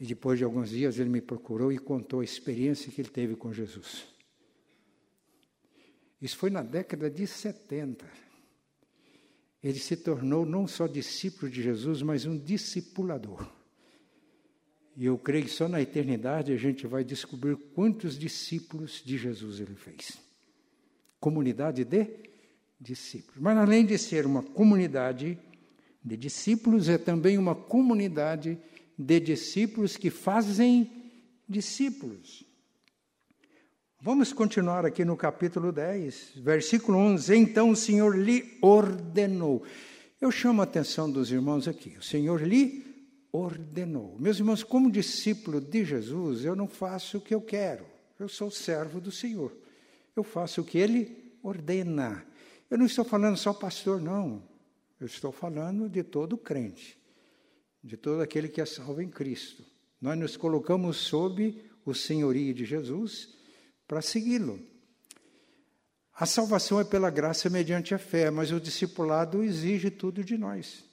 E 0.00 0.04
depois 0.04 0.38
de 0.38 0.44
alguns 0.44 0.70
dias 0.70 0.98
ele 0.98 1.08
me 1.08 1.20
procurou 1.20 1.70
e 1.70 1.78
contou 1.78 2.18
a 2.18 2.24
experiência 2.24 2.90
que 2.90 3.00
ele 3.00 3.10
teve 3.10 3.36
com 3.36 3.52
Jesus. 3.52 4.08
Isso 6.20 6.36
foi 6.36 6.50
na 6.50 6.62
década 6.62 7.08
de 7.08 7.26
70. 7.28 8.29
Ele 9.62 9.78
se 9.78 9.96
tornou 9.96 10.46
não 10.46 10.66
só 10.66 10.86
discípulo 10.86 11.50
de 11.50 11.62
Jesus, 11.62 12.02
mas 12.02 12.24
um 12.24 12.36
discipulador. 12.36 13.46
E 14.96 15.04
eu 15.04 15.16
creio 15.18 15.44
que 15.44 15.50
só 15.50 15.68
na 15.68 15.80
eternidade 15.80 16.52
a 16.52 16.56
gente 16.56 16.86
vai 16.86 17.04
descobrir 17.04 17.56
quantos 17.74 18.18
discípulos 18.18 19.02
de 19.04 19.16
Jesus 19.16 19.60
ele 19.60 19.74
fez. 19.74 20.18
Comunidade 21.18 21.84
de 21.84 22.06
discípulos. 22.80 23.40
Mas 23.40 23.56
além 23.58 23.84
de 23.84 23.98
ser 23.98 24.26
uma 24.26 24.42
comunidade 24.42 25.38
de 26.02 26.16
discípulos, 26.16 26.88
é 26.88 26.96
também 26.96 27.36
uma 27.36 27.54
comunidade 27.54 28.58
de 28.98 29.20
discípulos 29.20 29.96
que 29.96 30.10
fazem 30.10 30.90
discípulos. 31.48 32.44
Vamos 34.02 34.32
continuar 34.32 34.86
aqui 34.86 35.04
no 35.04 35.14
capítulo 35.14 35.70
10, 35.70 36.36
versículo 36.36 36.96
11. 36.96 37.36
Então 37.36 37.68
o 37.68 37.76
Senhor 37.76 38.16
lhe 38.16 38.56
ordenou. 38.62 39.62
Eu 40.18 40.30
chamo 40.30 40.62
a 40.62 40.64
atenção 40.64 41.10
dos 41.10 41.30
irmãos 41.30 41.68
aqui. 41.68 41.98
O 41.98 42.02
Senhor 42.02 42.40
lhe 42.40 42.82
ordenou. 43.30 44.16
Meus 44.18 44.38
irmãos, 44.38 44.62
como 44.62 44.90
discípulo 44.90 45.60
de 45.60 45.84
Jesus, 45.84 46.46
eu 46.46 46.56
não 46.56 46.66
faço 46.66 47.18
o 47.18 47.20
que 47.20 47.34
eu 47.34 47.42
quero. 47.42 47.84
Eu 48.18 48.26
sou 48.26 48.50
servo 48.50 49.02
do 49.02 49.12
Senhor. 49.12 49.52
Eu 50.16 50.24
faço 50.24 50.62
o 50.62 50.64
que 50.64 50.78
ele 50.78 51.34
ordena. 51.42 52.24
Eu 52.70 52.78
não 52.78 52.86
estou 52.86 53.04
falando 53.04 53.36
só 53.36 53.52
pastor, 53.52 54.00
não. 54.00 54.42
Eu 54.98 55.08
estou 55.08 55.30
falando 55.30 55.90
de 55.90 56.02
todo 56.02 56.38
crente, 56.38 56.98
de 57.84 57.98
todo 57.98 58.22
aquele 58.22 58.48
que 58.48 58.62
é 58.62 58.64
salvo 58.64 59.02
em 59.02 59.10
Cristo. 59.10 59.62
Nós 60.00 60.18
nos 60.18 60.38
colocamos 60.38 60.96
sob 60.96 61.62
o 61.84 61.94
senhorio 61.94 62.54
de 62.54 62.64
Jesus 62.64 63.38
para 63.90 64.00
segui-lo. 64.00 64.60
A 66.14 66.24
salvação 66.24 66.78
é 66.78 66.84
pela 66.84 67.10
graça 67.10 67.50
mediante 67.50 67.92
a 67.92 67.98
fé, 67.98 68.30
mas 68.30 68.52
o 68.52 68.60
discipulado 68.60 69.42
exige 69.42 69.90
tudo 69.90 70.22
de 70.22 70.38
nós. 70.38 70.84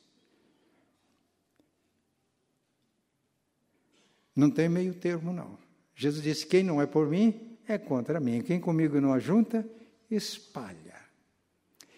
Não 4.36 4.50
tem 4.50 4.68
meio 4.68 4.96
termo, 4.96 5.32
não. 5.32 5.60
Jesus 5.94 6.24
disse: 6.24 6.48
quem 6.48 6.64
não 6.64 6.82
é 6.82 6.88
por 6.88 7.08
mim, 7.08 7.60
é 7.68 7.78
contra 7.78 8.20
mim. 8.20 8.42
Quem 8.42 8.60
comigo 8.60 9.00
não 9.00 9.14
ajunta, 9.14 9.64
espalha. 10.10 10.96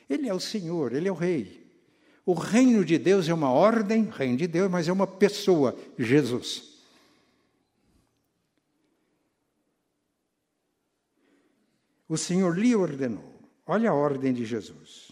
Ele 0.09 0.27
é 0.27 0.33
o 0.33 0.39
Senhor, 0.39 0.91
ele 0.91 1.07
é 1.07 1.11
o 1.11 1.15
Rei. 1.15 1.65
O 2.25 2.33
reino 2.33 2.83
de 2.83 2.97
Deus 2.97 3.29
é 3.29 3.33
uma 3.33 3.51
ordem, 3.51 4.03
reino 4.03 4.35
de 4.35 4.47
Deus, 4.47 4.69
mas 4.69 4.89
é 4.89 4.91
uma 4.91 5.07
pessoa, 5.07 5.79
Jesus. 5.97 6.68
O 12.09 12.17
Senhor 12.17 12.57
lhe 12.57 12.75
ordenou. 12.75 13.39
Olha 13.67 13.91
a 13.91 13.93
ordem 13.93 14.33
de 14.33 14.43
Jesus. 14.43 15.11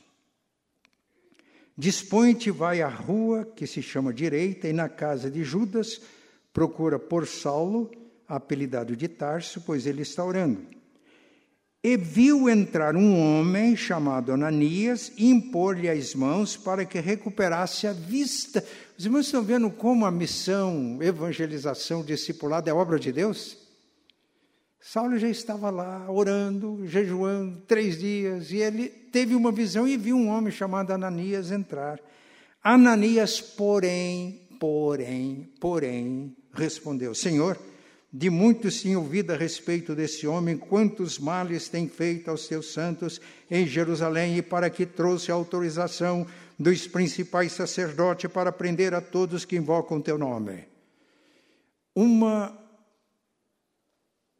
Dispõe-te, 1.77 2.49
vai 2.49 2.81
à 2.81 2.89
rua 2.89 3.45
que 3.45 3.67
se 3.67 3.83
chama 3.83 4.11
direita, 4.11 4.67
e 4.67 4.73
na 4.73 4.89
casa 4.89 5.29
de 5.29 5.43
Judas 5.43 6.01
procura 6.51 6.97
por 6.97 7.27
Saulo, 7.27 7.91
apelidado 8.27 8.95
de 8.95 9.07
Tarso, 9.07 9.61
pois 9.61 9.85
ele 9.85 10.01
está 10.01 10.25
orando. 10.25 10.59
E 11.83 11.95
viu 11.95 12.49
entrar 12.49 12.95
um 12.95 13.19
homem 13.21 13.75
chamado 13.75 14.31
Ananias 14.31 15.11
e 15.15 15.29
impor-lhe 15.29 15.87
as 15.87 16.15
mãos 16.15 16.57
para 16.57 16.83
que 16.83 16.99
recuperasse 16.99 17.85
a 17.85 17.93
vista. 17.93 18.65
Os 18.97 19.05
irmãos 19.05 19.27
estão 19.27 19.43
vendo 19.43 19.69
como 19.69 20.03
a 20.03 20.09
missão, 20.09 20.97
evangelização, 20.99 22.03
discipulado 22.03 22.67
é 22.71 22.73
obra 22.73 22.99
de 22.99 23.11
Deus? 23.11 23.66
Saulo 24.89 25.17
já 25.17 25.27
estava 25.27 25.69
lá 25.69 26.09
orando, 26.09 26.87
jejuando 26.87 27.59
três 27.67 27.99
dias, 27.99 28.51
e 28.53 28.59
ele 28.59 28.87
teve 28.87 29.35
uma 29.35 29.51
visão 29.51 29.85
e 29.85 29.97
viu 29.97 30.15
um 30.15 30.29
homem 30.29 30.49
chamado 30.49 30.91
Ananias 30.91 31.51
entrar. 31.51 31.99
Ananias, 32.63 33.41
porém, 33.41 34.47
porém, 34.57 35.51
porém, 35.59 36.33
respondeu: 36.53 37.13
Senhor, 37.13 37.59
de 38.13 38.29
muitos 38.29 38.79
tinha 38.79 38.97
ouvido 38.97 39.31
a 39.31 39.35
respeito 39.35 39.93
desse 39.93 40.25
homem, 40.25 40.55
quantos 40.55 41.19
males 41.19 41.67
tem 41.67 41.89
feito 41.89 42.31
aos 42.31 42.47
teus 42.47 42.71
santos 42.71 43.19
em 43.51 43.67
Jerusalém, 43.67 44.37
e 44.37 44.41
para 44.41 44.69
que 44.69 44.85
trouxe 44.85 45.33
a 45.33 45.35
autorização 45.35 46.25
dos 46.57 46.87
principais 46.87 47.51
sacerdotes 47.51 48.31
para 48.31 48.53
prender 48.53 48.93
a 48.93 49.01
todos 49.01 49.43
que 49.43 49.57
invocam 49.57 49.99
teu 49.99 50.17
nome. 50.17 50.63
Uma 51.93 52.66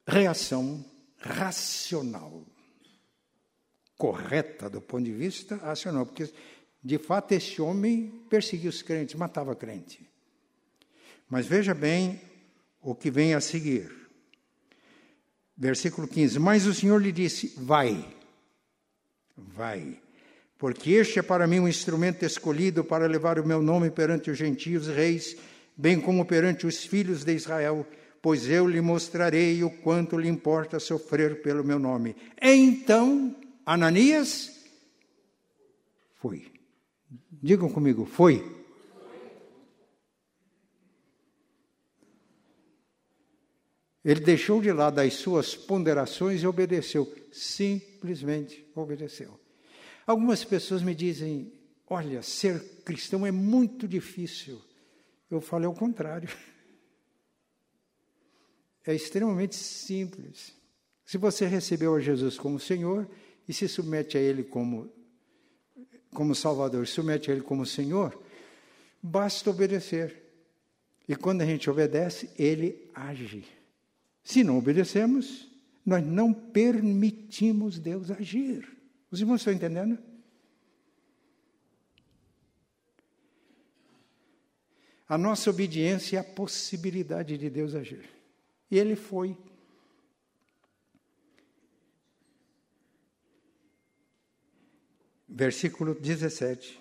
reação 0.08 0.84
racional, 1.20 2.46
correta 3.98 4.70
do 4.70 4.80
ponto 4.80 5.04
de 5.04 5.12
vista 5.12 5.58
racional, 5.58 6.06
porque 6.06 6.32
de 6.82 6.98
fato 6.98 7.34
esse 7.34 7.62
homem 7.62 8.24
perseguia 8.30 8.70
os 8.70 8.82
crentes, 8.82 9.16
matava 9.16 9.56
crente. 9.56 10.08
Mas 11.30 11.46
veja 11.46 11.74
bem 11.74 12.22
o 12.82 12.96
que 12.96 13.12
vem 13.12 13.34
a 13.34 13.42
seguir. 13.42 13.92
Versículo 15.58 16.08
15: 16.08 16.40
Mas 16.40 16.66
o 16.66 16.74
Senhor 16.74 17.02
lhe 17.02 17.12
disse: 17.12 17.54
Vai, 17.58 18.08
vai, 19.36 20.00
porque 20.58 20.92
este 20.92 21.20
é 21.20 21.22
para 21.22 21.48
mim 21.48 21.60
um 21.60 21.68
instrumento 21.68 22.24
escolhido 22.24 22.84
para 22.84 23.08
levar 23.08 23.40
o 23.40 23.46
meu 23.46 23.62
nome 23.62 23.92
perante 23.92 24.32
os 24.32 24.38
gentios 24.38 24.88
reis, 24.88 25.36
bem 25.76 26.00
como 26.00 26.26
perante 26.26 26.66
os 26.66 26.86
filhos 26.86 27.26
de 27.26 27.34
Israel, 27.34 27.86
pois 28.22 28.50
eu 28.50 28.68
lhe 28.68 28.82
mostrarei 28.82 29.64
o 29.64 29.70
quanto 29.70 30.18
lhe 30.18 30.28
importa 30.28 30.80
sofrer 30.80 31.42
pelo 31.42 31.64
meu 31.64 31.80
nome. 31.80 32.16
Então, 32.42 33.36
Ananias 33.66 34.66
foi. 36.16 36.52
Digam 37.32 37.70
comigo, 37.70 38.06
foi. 38.06 38.58
Ele 44.08 44.22
deixou 44.22 44.62
de 44.62 44.72
lado 44.72 45.00
as 45.00 45.16
suas 45.16 45.54
ponderações 45.54 46.42
e 46.42 46.48
obedeceu, 46.48 47.14
simplesmente 47.30 48.66
obedeceu. 48.74 49.38
Algumas 50.06 50.46
pessoas 50.46 50.82
me 50.82 50.96
dizem: 50.96 51.52
olha, 51.90 52.22
ser 52.22 52.58
cristão 52.86 53.26
é 53.26 53.32
muito 53.32 53.86
difícil. 53.86 54.62
Eu 55.30 55.42
falo 55.42 55.66
ao 55.66 55.74
contrário. 55.74 56.30
É 58.88 58.96
extremamente 58.96 59.56
simples. 59.58 60.56
Se 61.06 61.18
você 61.18 61.46
recebeu 61.46 61.94
a 61.94 62.00
Jesus 62.00 62.40
como 62.40 62.58
Senhor 62.58 63.06
e 63.46 63.52
se 63.52 63.68
submete 63.68 64.18
a 64.18 64.22
Ele 64.22 64.46
como, 64.46 64.90
como 66.14 66.34
Salvador, 66.34 66.88
submete 66.88 67.30
a 67.30 67.34
Ele 67.34 67.44
como 67.44 67.66
Senhor, 67.66 68.18
basta 69.04 69.50
obedecer. 69.50 70.24
E 71.06 71.18
quando 71.18 71.42
a 71.42 71.46
gente 71.46 71.70
obedece, 71.70 72.30
Ele 72.40 72.90
age. 72.96 73.46
Se 74.24 74.42
não 74.42 74.58
obedecemos, 74.58 75.52
nós 75.86 76.06
não 76.06 76.34
permitimos 76.34 77.80
Deus 77.80 78.10
agir. 78.10 78.70
Os 79.12 79.20
irmãos 79.20 79.42
estão 79.42 79.52
entendendo? 79.52 80.00
A 85.10 85.18
nossa 85.18 85.50
obediência 85.50 86.16
é 86.16 86.20
a 86.22 86.24
possibilidade 86.24 87.38
de 87.38 87.50
Deus 87.50 87.76
agir. 87.76 88.17
E 88.70 88.78
ele 88.78 88.96
foi. 88.96 89.36
Versículo 95.28 95.94
17. 95.94 96.80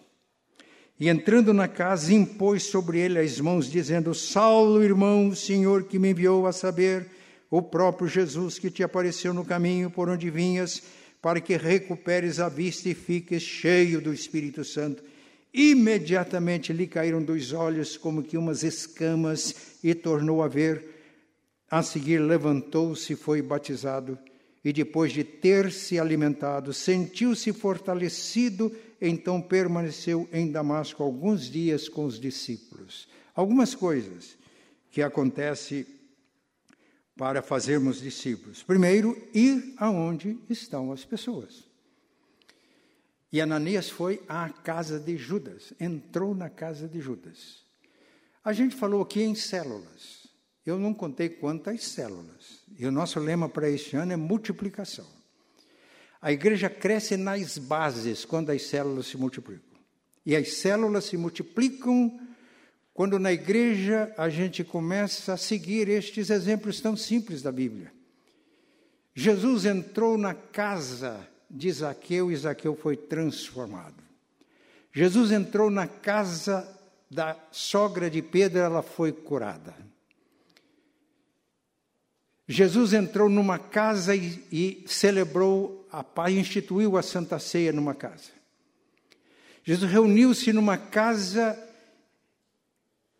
E 0.99 1.09
entrando 1.09 1.53
na 1.53 1.69
casa, 1.69 2.15
impôs 2.15 2.65
sobre 2.65 2.99
ele 2.99 3.19
as 3.19 3.39
mãos, 3.39 3.71
dizendo: 3.71 4.15
Saulo, 4.15 4.83
irmão, 4.83 5.29
o 5.29 5.37
Senhor 5.37 5.85
que 5.85 5.99
me 5.99 6.11
enviou 6.11 6.47
a 6.47 6.53
saber 6.53 7.07
o 7.51 7.61
próprio 7.61 8.09
Jesus 8.09 8.59
que 8.59 8.71
te 8.71 8.83
apareceu 8.83 9.35
no 9.35 9.45
caminho 9.45 9.91
por 9.91 10.09
onde 10.09 10.31
vinhas, 10.31 10.83
para 11.21 11.41
que 11.41 11.57
recuperes 11.57 12.41
a 12.41 12.49
vista 12.49 12.89
e 12.89 12.95
fiques 12.95 13.43
cheio 13.43 14.01
do 14.01 14.13
Espírito 14.13 14.65
Santo. 14.65 15.03
Imediatamente 15.53 16.73
lhe 16.73 16.87
caíram 16.87 17.23
dos 17.23 17.53
olhos 17.53 17.97
como 17.97 18.23
que 18.23 18.37
umas 18.37 18.63
escamas 18.63 19.55
e 19.83 19.95
tornou 19.95 20.43
a 20.43 20.49
ver. 20.49 20.96
A 21.71 21.83
seguir 21.83 22.19
levantou-se 22.19 23.13
e 23.13 23.17
foi 23.17 23.43
batizado. 23.43 24.19
E 24.65 24.73
depois 24.73 25.13
de 25.13 25.23
ter 25.23 25.71
se 25.71 25.99
alimentado, 25.99 26.73
sentiu-se 26.73 27.53
fortalecido, 27.53 28.75
então 29.01 29.41
permaneceu 29.41 30.29
em 30.33 30.51
Damasco 30.51 31.03
alguns 31.03 31.51
dias 31.51 31.89
com 31.89 32.05
os 32.05 32.19
discípulos. 32.19 33.09
Algumas 33.35 33.75
coisas 33.75 34.37
que 34.91 35.03
acontecem 35.03 35.87
para 37.17 37.43
fazermos 37.43 38.01
discípulos. 38.01 38.63
Primeiro, 38.63 39.17
ir 39.33 39.75
aonde 39.79 40.39
estão 40.51 40.93
as 40.93 41.05
pessoas. 41.05 41.65
E 43.33 43.41
Ananias 43.41 43.89
foi 43.89 44.23
à 44.29 44.49
casa 44.49 45.01
de 45.01 45.17
Judas, 45.17 45.73
entrou 45.81 46.35
na 46.35 46.49
casa 46.49 46.87
de 46.87 47.01
Judas. 47.01 47.63
A 48.45 48.53
gente 48.53 48.77
falou 48.77 49.03
aqui 49.03 49.23
em 49.23 49.35
células. 49.35 50.26
Eu 50.67 50.81
não 50.81 50.93
contei 50.93 51.29
quantas 51.29 51.85
células. 51.85 52.65
E 52.77 52.85
o 52.85 52.91
nosso 52.91 53.21
lema 53.21 53.49
para 53.49 53.71
este 53.71 53.95
ano 53.97 54.13
é 54.13 54.17
multiplicação. 54.17 55.07
A 56.21 56.33
igreja 56.33 56.69
cresce 56.69 57.17
nas 57.17 57.57
bases 57.57 58.25
quando 58.25 58.51
as 58.51 58.63
células 58.63 59.07
se 59.07 59.17
multiplicam. 59.17 59.79
E 60.25 60.35
as 60.35 60.55
células 60.55 61.05
se 61.05 61.17
multiplicam 61.17 62.19
quando 62.93 63.19
na 63.19 63.33
igreja 63.33 64.13
a 64.19 64.29
gente 64.29 64.65
começa 64.65 65.35
a 65.35 65.37
seguir 65.37 65.89
estes 65.89 66.31
exemplos 66.31 66.81
tão 66.81 66.97
simples 66.97 67.43
da 67.43 67.53
Bíblia. 67.53 67.93
Jesus 69.15 69.65
entrou 69.65 70.19
na 70.19 70.35
casa 70.35 71.27
de 71.49 71.71
Zaqueu 71.71 72.33
e 72.33 72.37
Zaqueu 72.37 72.75
foi 72.75 72.97
transformado. 72.97 74.03
Jesus 74.93 75.31
entrou 75.31 75.71
na 75.71 75.87
casa 75.87 76.69
da 77.09 77.37
sogra 77.53 78.11
de 78.11 78.21
Pedro, 78.21 78.59
ela 78.59 78.83
foi 78.83 79.13
curada. 79.13 79.75
Jesus 82.49 82.93
entrou 82.93 83.29
numa 83.29 83.59
casa 83.59 84.15
e, 84.15 84.45
e 84.53 84.85
celebrou 84.87 85.87
a 85.91 86.05
paz, 86.05 86.35
instituiu 86.35 86.97
a 86.97 87.03
Santa 87.03 87.39
Ceia 87.39 87.73
numa 87.73 87.95
casa. 87.95 88.31
Jesus 89.65 89.91
reuniu-se 89.91 90.53
numa 90.53 90.79
casa 90.79 91.59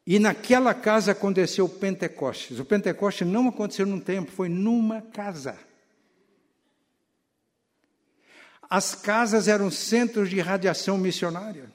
e 0.07 0.21
naquela 0.21 0.73
casa 0.73 1.11
aconteceu 1.11 1.65
o 1.65 1.69
Pentecostes. 1.69 2.61
O 2.61 2.65
Pentecostes 2.65 3.27
não 3.27 3.49
aconteceu 3.49 3.85
num 3.85 3.99
templo, 3.99 4.33
foi 4.33 4.49
numa 4.49 5.03
casa. 5.03 5.59
As 8.71 8.95
casas 8.95 9.49
eram 9.49 9.71
centros 9.71 10.31
de 10.31 10.41
radiação 10.41 10.97
missionária. 10.97 11.73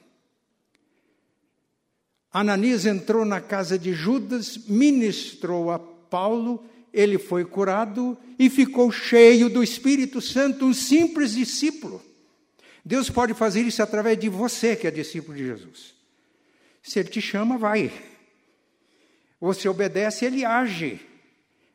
Ananias 2.32 2.86
entrou 2.86 3.26
na 3.26 3.42
casa 3.42 3.78
de 3.78 3.92
Judas, 3.92 4.56
ministrou 4.66 5.70
a 5.70 5.78
Paulo, 5.78 6.64
ele 6.92 7.18
foi 7.18 7.44
curado 7.44 8.18
e 8.38 8.50
ficou 8.50 8.92
cheio 8.92 9.48
do 9.48 9.62
Espírito 9.62 10.20
Santo, 10.20 10.66
um 10.66 10.74
simples 10.74 11.32
discípulo. 11.32 12.02
Deus 12.84 13.08
pode 13.08 13.32
fazer 13.34 13.62
isso 13.62 13.82
através 13.82 14.18
de 14.18 14.28
você, 14.28 14.76
que 14.76 14.86
é 14.86 14.90
discípulo 14.90 15.36
de 15.36 15.44
Jesus. 15.44 15.94
Se 16.82 16.98
Ele 16.98 17.08
te 17.08 17.20
chama, 17.20 17.56
vai. 17.56 17.92
Você 19.40 19.68
obedece, 19.68 20.24
ele 20.24 20.44
age. 20.44 21.00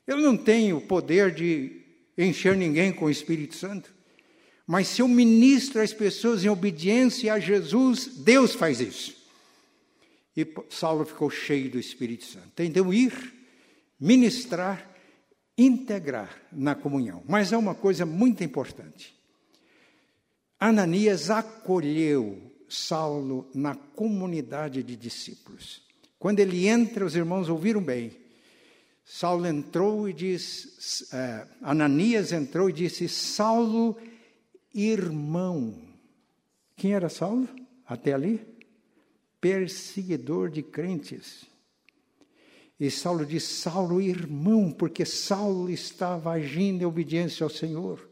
Eu 0.06 0.18
não 0.18 0.38
tenho 0.38 0.80
poder 0.80 1.34
de 1.34 1.82
encher 2.18 2.56
ninguém 2.56 2.94
com 2.94 3.06
o 3.06 3.10
Espírito 3.10 3.56
Santo. 3.56 3.94
Mas 4.66 4.88
se 4.88 5.02
eu 5.02 5.08
ministro 5.08 5.82
as 5.82 5.94
pessoas 5.94 6.44
em 6.44 6.50
obediência 6.50 7.34
a 7.34 7.40
Jesus, 7.40 8.08
Deus 8.08 8.54
faz 8.54 8.80
isso. 8.80 9.18
E 10.36 10.48
Saulo 10.70 11.06
ficou 11.06 11.30
cheio 11.30 11.70
do 11.70 11.80
Espírito 11.80 12.26
Santo. 12.26 12.48
Entendeu? 12.48 12.94
Ir, 12.94 13.34
ministrar, 14.00 14.97
integrar 15.58 16.42
na 16.52 16.76
comunhão. 16.76 17.24
Mas 17.28 17.52
é 17.52 17.58
uma 17.58 17.74
coisa 17.74 18.06
muito 18.06 18.44
importante. 18.44 19.16
Ananias 20.60 21.30
acolheu 21.30 22.42
Saulo 22.70 23.50
na 23.54 23.76
comunidade 23.76 24.84
de 24.84 24.96
discípulos. 24.96 25.82
Quando 26.20 26.40
ele 26.40 26.68
entra, 26.68 27.06
os 27.06 27.16
irmãos 27.16 27.50
ouviram 27.50 27.82
bem. 27.82 28.12
Saulo 29.06 29.48
entrou 29.48 30.10
e 30.10 30.14
disse, 30.14 31.16
é, 31.16 31.48
Ananias 31.62 32.32
entrou 32.34 32.70
e 32.70 32.74
disse, 32.74 33.08
Saulo, 33.08 33.96
irmão. 34.74 35.82
Quem 36.76 36.94
era 36.94 37.08
Saulo 37.08 37.48
até 37.86 38.14
ali? 38.14 38.42
Perseguidor 39.40 40.50
de 40.50 40.62
crentes. 40.62 41.46
E 42.80 42.92
Saulo 42.92 43.26
disse, 43.26 43.54
Saulo, 43.54 44.00
irmão, 44.00 44.72
porque 44.72 45.04
Saulo 45.04 45.70
estava 45.70 46.32
agindo 46.32 46.84
em 46.84 46.86
obediência 46.86 47.44
ao 47.44 47.50
Senhor. 47.50 48.08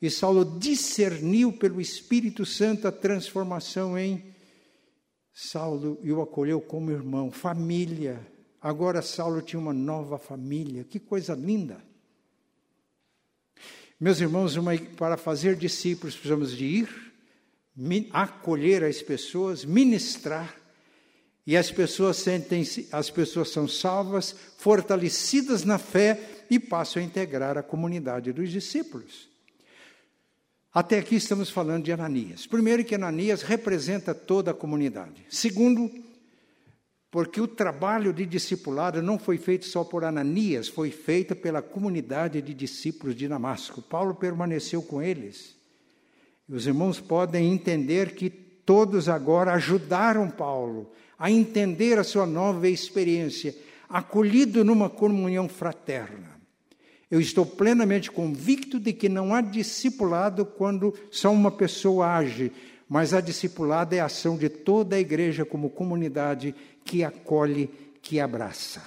E 0.00 0.08
Saulo 0.08 0.44
discerniu 0.58 1.52
pelo 1.52 1.80
Espírito 1.80 2.46
Santo 2.46 2.86
a 2.86 2.92
transformação 2.92 3.98
em 3.98 4.32
Saulo 5.32 5.98
e 6.02 6.12
o 6.12 6.20
acolheu 6.20 6.60
como 6.60 6.90
irmão, 6.90 7.30
família. 7.30 8.20
Agora 8.60 9.02
Saulo 9.02 9.42
tinha 9.42 9.58
uma 9.58 9.72
nova 9.72 10.18
família. 10.18 10.84
Que 10.84 11.00
coisa 11.00 11.34
linda! 11.34 11.82
Meus 13.98 14.20
irmãos, 14.20 14.56
uma, 14.56 14.76
para 14.96 15.16
fazer 15.16 15.54
discípulos 15.54 16.14
precisamos 16.14 16.56
de 16.56 16.64
ir, 16.64 17.12
acolher 18.12 18.82
as 18.82 19.00
pessoas, 19.00 19.64
ministrar, 19.64 20.60
e 21.46 21.56
as 21.56 21.70
pessoas 21.70 22.18
sentem 22.18 22.64
as 22.92 23.10
pessoas 23.10 23.50
são 23.50 23.66
salvas, 23.66 24.34
fortalecidas 24.56 25.64
na 25.64 25.78
fé 25.78 26.44
e 26.48 26.58
passam 26.58 27.02
a 27.02 27.04
integrar 27.04 27.58
a 27.58 27.62
comunidade 27.62 28.32
dos 28.32 28.50
discípulos. 28.50 29.28
Até 30.72 30.98
aqui 30.98 31.16
estamos 31.16 31.50
falando 31.50 31.84
de 31.84 31.92
Ananias. 31.92 32.46
Primeiro, 32.46 32.84
que 32.84 32.94
Ananias 32.94 33.42
representa 33.42 34.14
toda 34.14 34.52
a 34.52 34.54
comunidade. 34.54 35.26
Segundo, 35.28 35.90
porque 37.10 37.42
o 37.42 37.46
trabalho 37.46 38.10
de 38.10 38.24
discipulado 38.24 39.02
não 39.02 39.18
foi 39.18 39.36
feito 39.36 39.66
só 39.66 39.84
por 39.84 40.02
Ananias, 40.02 40.68
foi 40.68 40.90
feito 40.90 41.36
pela 41.36 41.60
comunidade 41.60 42.40
de 42.40 42.54
discípulos 42.54 43.14
de 43.14 43.28
Damasco. 43.28 43.82
Paulo 43.82 44.14
permaneceu 44.14 44.80
com 44.82 45.02
eles. 45.02 45.54
Os 46.48 46.66
irmãos 46.66 47.00
podem 47.00 47.52
entender 47.52 48.14
que 48.14 48.30
todos 48.30 49.10
agora 49.10 49.52
ajudaram 49.52 50.30
Paulo 50.30 50.90
a 51.22 51.30
entender 51.30 52.00
a 52.00 52.02
sua 52.02 52.26
nova 52.26 52.68
experiência, 52.68 53.54
acolhido 53.88 54.64
numa 54.64 54.90
comunhão 54.90 55.48
fraterna. 55.48 56.36
Eu 57.08 57.20
estou 57.20 57.46
plenamente 57.46 58.10
convicto 58.10 58.80
de 58.80 58.92
que 58.92 59.08
não 59.08 59.32
há 59.32 59.40
discipulado 59.40 60.44
quando 60.44 60.92
só 61.12 61.30
uma 61.30 61.52
pessoa 61.52 62.16
age, 62.16 62.50
mas 62.88 63.14
a 63.14 63.20
discipulado 63.20 63.94
é 63.94 64.00
a 64.00 64.06
ação 64.06 64.36
de 64.36 64.48
toda 64.48 64.96
a 64.96 64.98
igreja 64.98 65.44
como 65.44 65.70
comunidade 65.70 66.56
que 66.84 67.04
acolhe, 67.04 67.70
que 68.02 68.18
abraça. 68.18 68.82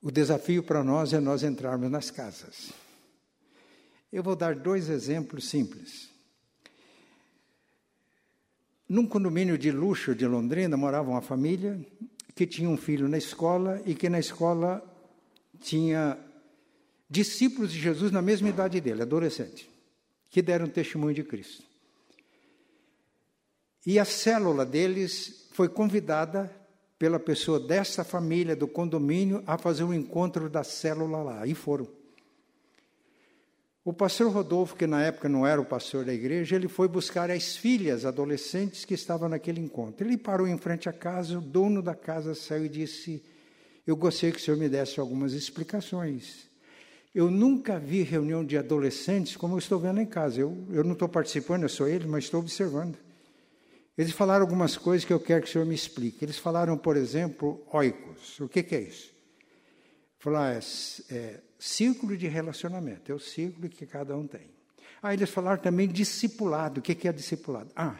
O 0.00 0.10
desafio 0.10 0.62
para 0.62 0.82
nós 0.82 1.12
é 1.12 1.20
nós 1.20 1.42
entrarmos 1.42 1.90
nas 1.90 2.10
casas. 2.10 2.72
Eu 4.10 4.22
vou 4.22 4.34
dar 4.34 4.54
dois 4.54 4.88
exemplos 4.88 5.50
simples. 5.50 6.11
Num 8.92 9.06
condomínio 9.06 9.56
de 9.56 9.70
luxo 9.70 10.14
de 10.14 10.26
Londrina 10.26 10.76
morava 10.76 11.08
uma 11.08 11.22
família 11.22 11.80
que 12.34 12.46
tinha 12.46 12.68
um 12.68 12.76
filho 12.76 13.08
na 13.08 13.16
escola 13.16 13.80
e 13.86 13.94
que 13.94 14.06
na 14.10 14.18
escola 14.18 14.84
tinha 15.60 16.18
discípulos 17.08 17.72
de 17.72 17.80
Jesus 17.80 18.12
na 18.12 18.20
mesma 18.20 18.50
idade 18.50 18.82
dele, 18.82 19.00
adolescente, 19.00 19.66
que 20.28 20.42
deram 20.42 20.66
testemunho 20.66 21.14
de 21.14 21.24
Cristo. 21.24 21.62
E 23.86 23.98
a 23.98 24.04
célula 24.04 24.66
deles 24.66 25.48
foi 25.52 25.70
convidada 25.70 26.54
pela 26.98 27.18
pessoa 27.18 27.58
dessa 27.58 28.04
família, 28.04 28.54
do 28.54 28.68
condomínio, 28.68 29.42
a 29.46 29.56
fazer 29.56 29.84
um 29.84 29.94
encontro 29.94 30.50
da 30.50 30.62
célula 30.62 31.22
lá. 31.22 31.46
E 31.46 31.54
foram. 31.54 31.88
O 33.84 33.92
pastor 33.92 34.30
Rodolfo, 34.30 34.76
que 34.76 34.86
na 34.86 35.02
época 35.02 35.28
não 35.28 35.44
era 35.44 35.60
o 35.60 35.64
pastor 35.64 36.04
da 36.04 36.14
igreja, 36.14 36.54
ele 36.54 36.68
foi 36.68 36.86
buscar 36.86 37.32
as 37.32 37.56
filhas 37.56 38.04
adolescentes 38.04 38.84
que 38.84 38.94
estavam 38.94 39.28
naquele 39.28 39.60
encontro. 39.60 40.06
Ele 40.06 40.16
parou 40.16 40.46
em 40.46 40.56
frente 40.56 40.88
à 40.88 40.92
casa, 40.92 41.38
o 41.38 41.40
dono 41.40 41.82
da 41.82 41.94
casa 41.94 42.32
saiu 42.32 42.66
e 42.66 42.68
disse: 42.68 43.24
Eu 43.84 43.96
gostaria 43.96 44.32
que 44.32 44.40
o 44.40 44.42
senhor 44.42 44.56
me 44.56 44.68
desse 44.68 45.00
algumas 45.00 45.32
explicações. 45.32 46.48
Eu 47.12 47.28
nunca 47.28 47.76
vi 47.76 48.02
reunião 48.02 48.44
de 48.44 48.56
adolescentes 48.56 49.36
como 49.36 49.54
eu 49.54 49.58
estou 49.58 49.80
vendo 49.80 50.00
em 50.00 50.06
casa. 50.06 50.40
Eu, 50.40 50.64
eu 50.70 50.84
não 50.84 50.92
estou 50.92 51.08
participando, 51.08 51.64
eu 51.64 51.68
sou 51.68 51.88
ele, 51.88 52.06
mas 52.06 52.24
estou 52.24 52.38
observando. 52.38 52.96
Eles 53.98 54.12
falaram 54.12 54.42
algumas 54.42 54.76
coisas 54.76 55.04
que 55.04 55.12
eu 55.12 55.20
quero 55.20 55.42
que 55.42 55.48
o 55.48 55.52
senhor 55.52 55.66
me 55.66 55.74
explique. 55.74 56.24
Eles 56.24 56.38
falaram, 56.38 56.78
por 56.78 56.96
exemplo, 56.96 57.60
oikos. 57.72 58.38
O 58.38 58.48
que, 58.48 58.62
que 58.62 58.76
é 58.76 58.80
isso? 58.80 59.12
Falar, 60.18 60.54
é, 60.54 60.60
é 61.10 61.40
círculo 61.62 62.16
de 62.16 62.26
relacionamento, 62.26 63.12
é 63.12 63.14
o 63.14 63.20
círculo 63.20 63.68
que 63.68 63.86
cada 63.86 64.16
um 64.16 64.26
tem. 64.26 64.50
Ah, 65.00 65.14
eles 65.14 65.30
falaram 65.30 65.62
também 65.62 65.86
discipulado. 65.86 66.80
O 66.80 66.82
que 66.82 67.06
é 67.06 67.12
discipulado? 67.12 67.70
Ah, 67.76 67.98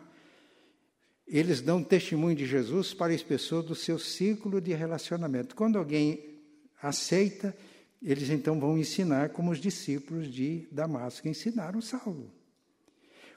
eles 1.27 1.61
dão 1.61 1.83
testemunho 1.83 2.35
de 2.35 2.45
Jesus 2.45 2.93
para 2.93 3.13
as 3.13 3.23
pessoas 3.23 3.65
do 3.65 3.75
seu 3.75 3.99
círculo 3.99 4.61
de 4.61 4.75
relacionamento. 4.75 5.55
Quando 5.55 5.79
alguém 5.79 6.41
aceita, 6.83 7.57
eles 8.03 8.31
então 8.31 8.59
vão 8.59 8.77
ensinar 8.77 9.31
como 9.31 9.53
os 9.53 9.61
discípulos 9.61 10.33
de 10.33 10.67
Damasco 10.73 11.29
ensinaram 11.29 11.81
Saulo. 11.81 12.33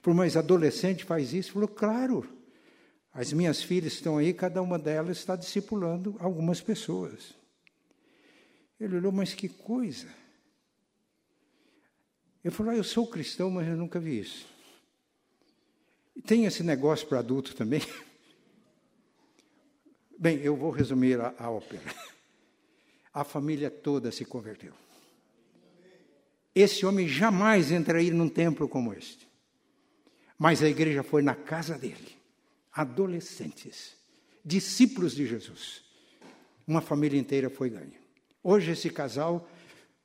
Por 0.02 0.14
mais 0.14 0.36
adolescente 0.36 1.06
faz 1.06 1.34
isso? 1.34 1.54
Falou, 1.54 1.68
claro. 1.68 2.28
As 3.14 3.32
minhas 3.32 3.62
filhas 3.62 3.94
estão 3.94 4.18
aí, 4.18 4.34
cada 4.34 4.62
uma 4.62 4.80
delas 4.80 5.18
está 5.18 5.36
discipulando 5.36 6.16
algumas 6.20 6.62
pessoas. 6.62 7.36
Ele 8.80 8.98
olhou, 8.98 9.12
mas 9.12 9.34
que 9.34 9.48
coisa. 9.48 10.08
Eu 12.44 12.52
falei, 12.52 12.74
ah, 12.74 12.78
eu 12.78 12.84
sou 12.84 13.08
cristão, 13.08 13.50
mas 13.50 13.68
eu 13.68 13.76
nunca 13.76 14.00
vi 14.00 14.20
isso. 14.20 14.46
E 16.16 16.22
tem 16.22 16.46
esse 16.46 16.64
negócio 16.64 17.08
para 17.08 17.20
adulto 17.20 17.56
também? 17.56 17.82
Bem, 20.18 20.40
eu 20.40 20.56
vou 20.56 20.72
resumir 20.72 21.20
a, 21.20 21.34
a 21.38 21.50
ópera. 21.50 21.84
A 23.14 23.24
família 23.24 23.72
toda 23.72 24.12
se 24.12 24.26
converteu. 24.26 24.74
Esse 26.54 26.86
homem 26.86 27.08
jamais 27.08 27.72
entraria 27.72 28.14
num 28.14 28.30
templo 28.30 28.70
como 28.70 28.94
este. 28.94 29.28
Mas 30.38 30.62
a 30.62 30.70
igreja 30.70 31.02
foi 31.02 31.22
na 31.22 31.34
casa 31.34 31.78
dele. 31.78 32.16
Adolescentes, 32.72 33.96
discípulos 34.44 35.16
de 35.16 35.26
Jesus. 35.26 35.84
Uma 36.68 36.82
família 36.82 37.20
inteira 37.20 37.50
foi 37.50 37.70
ganha. 37.70 38.05
Hoje 38.48 38.74
esse 38.74 38.92
casal 38.92 39.50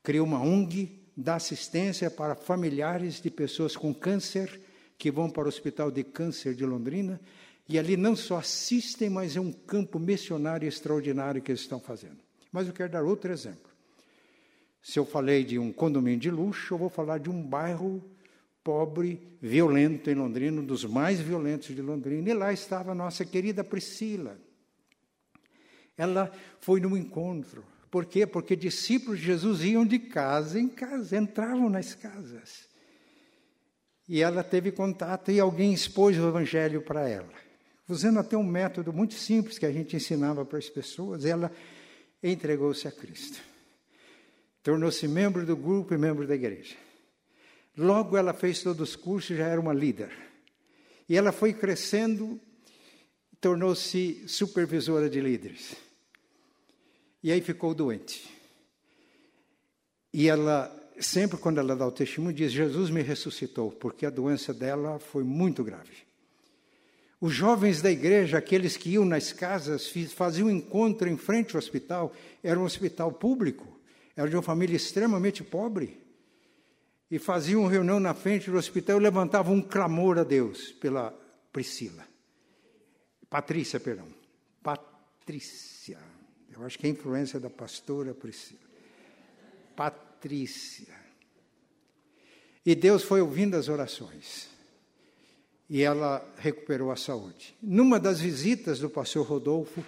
criou 0.02 0.26
uma 0.26 0.40
ONG, 0.40 0.98
dá 1.14 1.34
assistência 1.34 2.10
para 2.10 2.34
familiares 2.34 3.20
de 3.20 3.30
pessoas 3.30 3.76
com 3.76 3.92
câncer 3.92 4.62
que 4.96 5.10
vão 5.10 5.28
para 5.28 5.44
o 5.44 5.48
Hospital 5.48 5.90
de 5.90 6.02
Câncer 6.02 6.54
de 6.54 6.64
Londrina 6.64 7.20
e 7.68 7.78
ali 7.78 7.98
não 7.98 8.16
só 8.16 8.38
assistem, 8.38 9.10
mas 9.10 9.36
é 9.36 9.40
um 9.42 9.52
campo 9.52 9.98
missionário 9.98 10.66
extraordinário 10.66 11.42
que 11.42 11.50
eles 11.50 11.60
estão 11.60 11.78
fazendo. 11.78 12.16
Mas 12.50 12.66
eu 12.66 12.72
quero 12.72 12.90
dar 12.90 13.02
outro 13.02 13.30
exemplo. 13.30 13.70
Se 14.80 14.98
eu 14.98 15.04
falei 15.04 15.44
de 15.44 15.58
um 15.58 15.70
condomínio 15.70 16.18
de 16.18 16.30
luxo, 16.30 16.72
eu 16.72 16.78
vou 16.78 16.88
falar 16.88 17.18
de 17.18 17.28
um 17.28 17.42
bairro 17.42 18.02
pobre, 18.64 19.20
violento 19.42 20.08
em 20.08 20.14
Londrina, 20.14 20.62
um 20.62 20.64
dos 20.64 20.86
mais 20.86 21.20
violentos 21.20 21.76
de 21.76 21.82
Londrina. 21.82 22.30
E 22.30 22.32
lá 22.32 22.54
estava 22.54 22.92
a 22.92 22.94
nossa 22.94 23.22
querida 23.22 23.62
Priscila. 23.62 24.38
Ela 25.94 26.32
foi 26.58 26.80
num 26.80 26.96
encontro 26.96 27.62
por 27.90 28.06
quê? 28.06 28.26
Porque 28.26 28.54
discípulos 28.54 29.18
de 29.18 29.26
Jesus 29.26 29.62
iam 29.62 29.84
de 29.84 29.98
casa 29.98 30.60
em 30.60 30.68
casa, 30.68 31.16
entravam 31.16 31.68
nas 31.68 31.94
casas. 31.94 32.68
E 34.08 34.22
ela 34.22 34.44
teve 34.44 34.70
contato 34.70 35.30
e 35.30 35.40
alguém 35.40 35.72
expôs 35.72 36.16
o 36.16 36.28
evangelho 36.28 36.82
para 36.82 37.08
ela. 37.08 37.32
Usando 37.88 38.20
até 38.20 38.36
um 38.36 38.44
método 38.44 38.92
muito 38.92 39.14
simples 39.14 39.58
que 39.58 39.66
a 39.66 39.72
gente 39.72 39.96
ensinava 39.96 40.44
para 40.44 40.58
as 40.58 40.68
pessoas, 40.68 41.24
ela 41.24 41.50
entregou-se 42.22 42.86
a 42.86 42.92
Cristo. 42.92 43.40
Tornou-se 44.62 45.08
membro 45.08 45.44
do 45.44 45.56
grupo 45.56 45.92
e 45.92 45.98
membro 45.98 46.26
da 46.26 46.34
igreja. 46.34 46.76
Logo 47.76 48.16
ela 48.16 48.32
fez 48.32 48.62
todos 48.62 48.90
os 48.90 48.96
cursos, 48.96 49.36
já 49.36 49.46
era 49.46 49.60
uma 49.60 49.72
líder. 49.72 50.12
E 51.08 51.16
ela 51.16 51.32
foi 51.32 51.52
crescendo, 51.52 52.40
tornou-se 53.40 54.28
supervisora 54.28 55.10
de 55.10 55.20
líderes. 55.20 55.89
E 57.22 57.30
aí 57.30 57.40
ficou 57.40 57.74
doente. 57.74 58.28
E 60.12 60.28
ela, 60.28 60.74
sempre 60.98 61.38
quando 61.38 61.58
ela 61.58 61.76
dá 61.76 61.86
o 61.86 61.92
testemunho, 61.92 62.34
diz: 62.34 62.50
Jesus 62.50 62.90
me 62.90 63.02
ressuscitou, 63.02 63.70
porque 63.70 64.06
a 64.06 64.10
doença 64.10 64.52
dela 64.52 64.98
foi 64.98 65.22
muito 65.22 65.62
grave. 65.62 66.10
Os 67.20 67.34
jovens 67.34 67.82
da 67.82 67.90
igreja, 67.90 68.38
aqueles 68.38 68.78
que 68.78 68.90
iam 68.90 69.04
nas 69.04 69.30
casas, 69.32 69.92
faziam 70.14 70.50
encontro 70.50 71.06
em 71.06 71.18
frente 71.18 71.54
ao 71.54 71.58
hospital, 71.58 72.14
era 72.42 72.58
um 72.58 72.64
hospital 72.64 73.12
público, 73.12 73.78
era 74.16 74.28
de 74.28 74.34
uma 74.34 74.42
família 74.42 74.74
extremamente 74.74 75.44
pobre. 75.44 76.00
E 77.10 77.18
faziam 77.18 77.62
uma 77.62 77.70
reunião 77.70 78.00
na 78.00 78.14
frente 78.14 78.50
do 78.50 78.56
hospital 78.56 78.98
e 78.98 79.02
levantavam 79.02 79.54
um 79.54 79.60
clamor 79.60 80.18
a 80.18 80.24
Deus 80.24 80.72
pela 80.72 81.12
Priscila. 81.52 82.06
Patrícia, 83.28 83.78
perdão. 83.78 84.06
Patrícia. 84.62 85.98
Eu 86.52 86.64
acho 86.64 86.78
que 86.78 86.86
é 86.86 86.90
influência 86.90 87.38
da 87.38 87.48
pastora 87.48 88.12
Priscila. 88.12 88.60
Patrícia. 89.76 90.94
E 92.64 92.74
Deus 92.74 93.02
foi 93.02 93.20
ouvindo 93.20 93.56
as 93.56 93.68
orações. 93.68 94.48
E 95.68 95.82
ela 95.82 96.26
recuperou 96.36 96.90
a 96.90 96.96
saúde. 96.96 97.56
Numa 97.62 98.00
das 98.00 98.20
visitas 98.20 98.80
do 98.80 98.90
pastor 98.90 99.24
Rodolfo, 99.24 99.84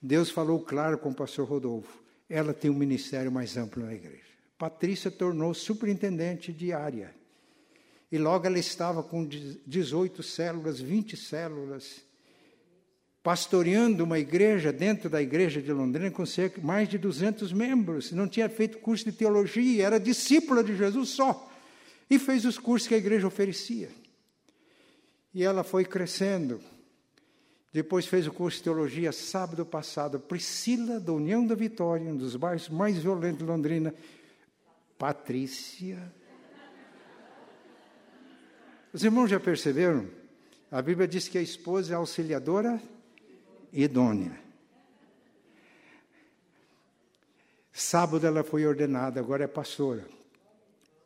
Deus 0.00 0.30
falou 0.30 0.60
claro 0.60 0.98
com 0.98 1.10
o 1.10 1.14
pastor 1.14 1.46
Rodolfo. 1.46 2.02
Ela 2.28 2.54
tem 2.54 2.70
um 2.70 2.74
ministério 2.74 3.30
mais 3.30 3.56
amplo 3.56 3.84
na 3.84 3.94
igreja. 3.94 4.28
Patrícia 4.56 5.10
tornou 5.10 5.54
superintendente 5.54 6.52
de 6.52 6.72
área. 6.72 7.14
E 8.10 8.16
logo 8.16 8.46
ela 8.46 8.58
estava 8.58 9.02
com 9.02 9.24
18 9.24 10.22
células, 10.22 10.80
20 10.80 11.16
células, 11.16 12.02
pastoreando 13.28 14.04
uma 14.04 14.18
igreja 14.18 14.72
dentro 14.72 15.10
da 15.10 15.20
igreja 15.20 15.60
de 15.60 15.70
Londrina 15.70 16.10
com 16.10 16.24
cerca 16.24 16.62
mais 16.62 16.88
de 16.88 16.96
200 16.96 17.52
membros. 17.52 18.10
Não 18.10 18.26
tinha 18.26 18.48
feito 18.48 18.78
curso 18.78 19.04
de 19.04 19.12
teologia, 19.12 19.84
era 19.84 20.00
discípula 20.00 20.64
de 20.64 20.74
Jesus 20.74 21.10
só. 21.10 21.46
E 22.08 22.18
fez 22.18 22.46
os 22.46 22.56
cursos 22.56 22.88
que 22.88 22.94
a 22.94 22.96
igreja 22.96 23.26
oferecia. 23.26 23.90
E 25.34 25.44
ela 25.44 25.62
foi 25.62 25.84
crescendo. 25.84 26.58
Depois 27.70 28.06
fez 28.06 28.26
o 28.26 28.32
curso 28.32 28.56
de 28.56 28.64
teologia 28.64 29.12
sábado 29.12 29.66
passado. 29.66 30.18
Priscila, 30.18 30.98
da 30.98 31.12
União 31.12 31.46
da 31.46 31.54
Vitória, 31.54 32.10
um 32.10 32.16
dos 32.16 32.34
bairros 32.34 32.70
mais 32.70 32.96
violentos 32.96 33.40
de 33.40 33.44
Londrina. 33.44 33.94
Patrícia. 34.96 36.10
Os 38.90 39.04
irmãos 39.04 39.28
já 39.28 39.38
perceberam? 39.38 40.06
A 40.70 40.80
Bíblia 40.80 41.06
diz 41.06 41.28
que 41.28 41.36
a 41.36 41.42
esposa 41.42 41.92
é 41.92 41.96
auxiliadora 41.96 42.80
idônea. 43.72 44.38
Sábado 47.72 48.26
ela 48.26 48.42
foi 48.42 48.66
ordenada, 48.66 49.20
agora 49.20 49.44
é 49.44 49.46
pastora. 49.46 50.04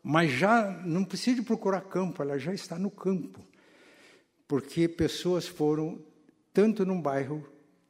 Mas 0.02 0.30
já 0.32 0.70
não 0.84 1.04
precisa 1.04 1.42
procurar 1.42 1.82
campo, 1.82 2.22
ela 2.22 2.38
já 2.38 2.52
está 2.52 2.78
no 2.78 2.90
campo. 2.90 3.40
Porque 4.48 4.88
pessoas 4.88 5.46
foram 5.46 6.02
tanto 6.52 6.84
num 6.84 7.00
bairro, 7.00 7.46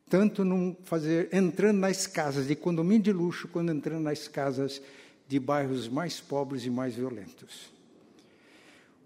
tanto 0.08 0.44
num 0.44 0.76
fazer 0.84 1.28
entrando 1.32 1.78
nas 1.78 2.06
casas 2.06 2.48
de 2.48 2.54
condomínio 2.54 3.02
de 3.02 3.12
luxo, 3.12 3.48
quando 3.48 3.72
entrando 3.72 4.02
nas 4.02 4.28
casas 4.28 4.82
de 5.26 5.38
bairros 5.38 5.88
mais 5.88 6.20
pobres 6.20 6.64
e 6.64 6.70
mais 6.70 6.94
violentos. 6.94 7.72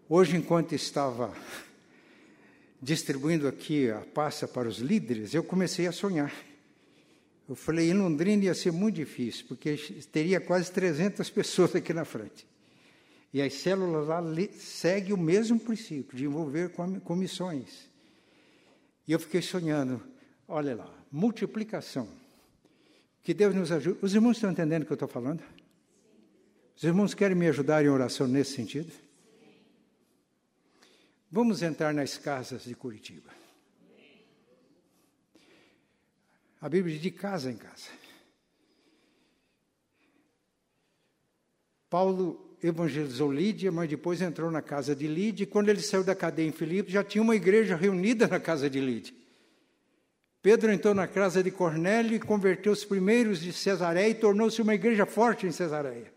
Hoje, 0.09 0.37
enquanto 0.37 0.72
estava 0.72 1.33
distribuindo 2.87 3.49
aqui 3.49 3.90
a 3.90 3.99
pasta 3.99 4.46
para 4.46 4.68
os 4.68 4.79
líderes, 4.79 5.35
eu 5.35 5.42
comecei 5.42 5.88
a 5.88 5.92
sonhar. 5.92 6.33
Eu 7.49 7.57
falei, 7.57 7.90
em 7.90 7.94
Londrina 7.94 8.44
ia 8.44 8.55
ser 8.55 8.70
muito 8.70 8.94
difícil, 8.94 9.44
porque 9.49 9.75
teria 10.12 10.40
quase 10.40 10.70
300 10.70 11.29
pessoas 11.31 11.75
aqui 11.75 11.92
na 11.92 12.05
frente. 12.05 12.46
E 13.35 13.42
as 13.42 13.55
células 13.55 14.07
lá 14.07 14.22
seguem 14.57 15.12
o 15.12 15.16
mesmo 15.16 15.59
princípio, 15.59 16.16
de 16.16 16.27
envolver 16.27 16.70
comissões. 17.03 17.90
E 19.07 19.11
eu 19.11 19.18
fiquei 19.18 19.42
sonhando, 19.42 20.01
olha 20.46 20.77
lá, 20.77 20.88
multiplicação. 21.11 22.09
Que 23.20 23.35
Deus 23.35 23.53
nos 23.53 23.72
ajude. 23.72 23.99
Os 24.01 24.14
irmãos 24.14 24.37
estão 24.37 24.53
entendendo 24.53 24.85
o 24.85 24.87
que 24.87 24.92
eu 24.92 24.94
estou 24.96 25.09
falando? 25.09 25.42
Os 26.77 26.85
irmãos 26.85 27.14
querem 27.14 27.37
me 27.37 27.49
ajudar 27.49 27.85
em 27.85 27.88
oração 27.88 28.29
nesse 28.29 28.53
sentido? 28.53 28.92
Vamos 31.31 31.62
entrar 31.62 31.93
nas 31.93 32.17
casas 32.17 32.65
de 32.65 32.75
Curitiba. 32.75 33.31
A 36.61 36.69
Bíblia 36.69 36.95
diz 36.95 37.03
de 37.03 37.11
casa 37.11 37.51
em 37.51 37.57
casa. 37.57 37.89
Paulo 41.91 42.57
evangelizou 42.62 43.31
Lídia, 43.31 43.71
mas 43.71 43.89
depois 43.89 44.21
entrou 44.21 44.51
na 44.51 44.62
casa 44.62 44.95
de 44.95 45.07
Lídia. 45.07 45.45
E 45.45 45.47
quando 45.47 45.69
ele 45.69 45.81
saiu 45.81 46.03
da 46.03 46.15
cadeia 46.15 46.49
em 46.49 46.53
Filipe, 46.53 46.91
já 46.91 47.05
tinha 47.05 47.23
uma 47.23 47.37
igreja 47.37 47.77
reunida 47.77 48.27
na 48.27 48.41
casa 48.41 48.69
de 48.69 48.81
Lídia. 48.81 49.15
Pedro 50.43 50.73
entrou 50.73 50.95
na 50.95 51.09
casa 51.09 51.43
de 51.43 51.51
Cornélio 51.51 52.15
e 52.15 52.21
converteu 52.21 52.73
os 52.73 52.85
primeiros 52.85 53.41
de 53.41 53.53
Cesareia 53.53 54.09
e 54.09 54.15
tornou-se 54.15 54.62
uma 54.62 54.75
igreja 54.75 55.05
forte 55.05 55.47
em 55.47 55.53
Cesareia. 55.53 56.15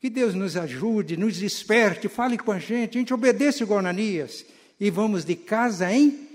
Que 0.00 0.08
Deus 0.08 0.34
nos 0.34 0.56
ajude, 0.56 1.16
nos 1.16 1.36
desperte, 1.36 2.08
fale 2.08 2.38
com 2.38 2.50
a 2.50 2.58
gente, 2.58 2.96
a 2.96 3.00
gente 3.00 3.12
obedece 3.12 3.62
igual 3.62 3.80
Ananias 3.80 4.46
e 4.80 4.90
vamos 4.90 5.26
de 5.26 5.36
casa 5.36 5.92
em 5.92 6.26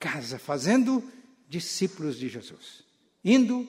casa, 0.00 0.36
fazendo 0.36 1.02
discípulos 1.48 2.18
de 2.18 2.28
Jesus, 2.28 2.82
indo, 3.24 3.66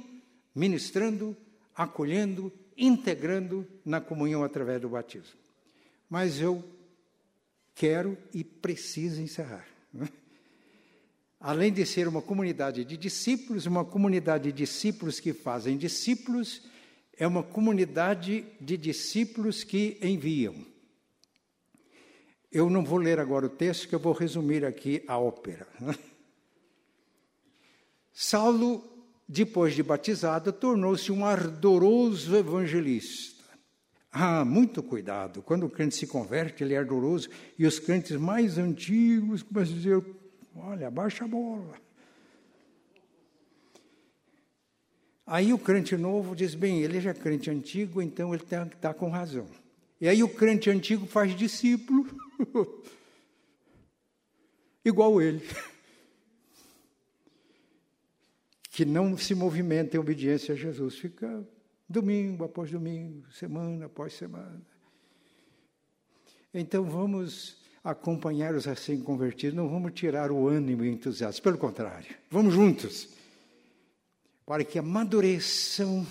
ministrando, 0.56 1.38
acolhendo, 1.76 2.52
integrando 2.76 3.68
na 3.86 4.02
comunhão 4.02 4.44
através 4.44 4.82
do 4.82 4.90
batismo. 4.90 5.38
Mas 6.10 6.42
eu 6.42 6.64
quero 7.76 8.18
e 8.34 8.44
preciso 8.44 9.22
encerrar. 9.22 9.66
Além 11.40 11.72
de 11.72 11.86
ser 11.86 12.08
uma 12.08 12.22
comunidade 12.22 12.84
de 12.84 12.98
discípulos, 12.98 13.68
uma 13.68 13.86
comunidade 13.86 14.52
de 14.52 14.58
discípulos 14.58 15.20
que 15.20 15.34
fazem 15.34 15.78
discípulos, 15.78 16.64
é 17.20 17.28
uma 17.28 17.44
comunidade 17.44 18.46
de 18.62 18.78
discípulos 18.78 19.64
que 19.66 20.00
enviam. 20.02 20.56
Eu 22.50 22.70
não 22.70 22.84
vou 22.84 22.98
ler 22.98 23.20
agora 23.20 23.46
o 23.46 23.50
texto, 23.50 23.90
que 23.90 23.94
eu 23.94 24.00
vou 24.00 24.14
resumir 24.14 24.66
aqui 24.66 25.04
a 25.06 25.20
ópera. 25.20 25.68
Saulo, 28.14 28.84
depois 29.28 29.76
de 29.76 29.84
batizado, 29.84 30.54
tornou-se 30.54 31.12
um 31.12 31.26
ardoroso 31.26 32.36
evangelista. 32.36 33.44
Ah, 34.12 34.44
muito 34.44 34.82
cuidado. 34.82 35.44
Quando 35.44 35.66
o 35.66 35.70
crente 35.70 35.96
se 35.96 36.08
converte, 36.08 36.64
ele 36.64 36.74
é 36.74 36.78
ardoroso. 36.78 37.30
E 37.58 37.68
os 37.68 37.80
crentes 37.80 38.18
mais 38.18 38.58
antigos 38.58 39.44
começam 39.44 39.74
a 39.74 39.78
dizer: 39.78 40.06
olha, 40.56 40.90
baixa 40.90 41.26
a 41.26 41.28
bola. 41.28 41.89
Aí 45.32 45.54
o 45.54 45.60
crente 45.60 45.96
novo 45.96 46.36
diz: 46.36 46.56
bem, 46.56 46.82
ele 46.82 47.00
já 47.00 47.12
é 47.12 47.14
crente 47.14 47.52
antigo, 47.52 48.02
então 48.02 48.34
ele 48.34 48.42
está 48.42 48.66
tá 48.66 48.96
com 48.96 49.12
razão. 49.12 49.46
E 50.02 50.08
aí 50.08 50.24
o 50.24 50.30
crente 50.30 50.72
antigo 50.72 51.06
faz 51.06 51.38
discípulo, 51.38 52.08
igual 54.84 55.22
ele, 55.22 55.46
que 58.72 58.84
não 58.84 59.16
se 59.16 59.36
movimenta 59.36 59.96
em 59.96 60.00
obediência 60.00 60.56
a 60.56 60.58
Jesus, 60.58 60.98
fica 60.98 61.48
domingo 61.88 62.44
após 62.44 62.72
domingo, 62.72 63.32
semana 63.32 63.86
após 63.86 64.14
semana. 64.14 64.60
Então 66.52 66.86
vamos 66.86 67.56
acompanhar 67.84 68.56
os 68.56 68.66
recém-convertidos, 68.66 69.56
não 69.56 69.70
vamos 69.70 69.94
tirar 69.94 70.32
o 70.32 70.48
ânimo 70.48 70.84
e 70.84 70.90
o 70.90 70.92
entusiasmo, 70.92 71.44
pelo 71.44 71.60
contrário, 71.60 72.16
vamos 72.32 72.52
juntos 72.52 73.19
para 74.50 74.64
que 74.64 74.80
amadureçam 74.80 76.08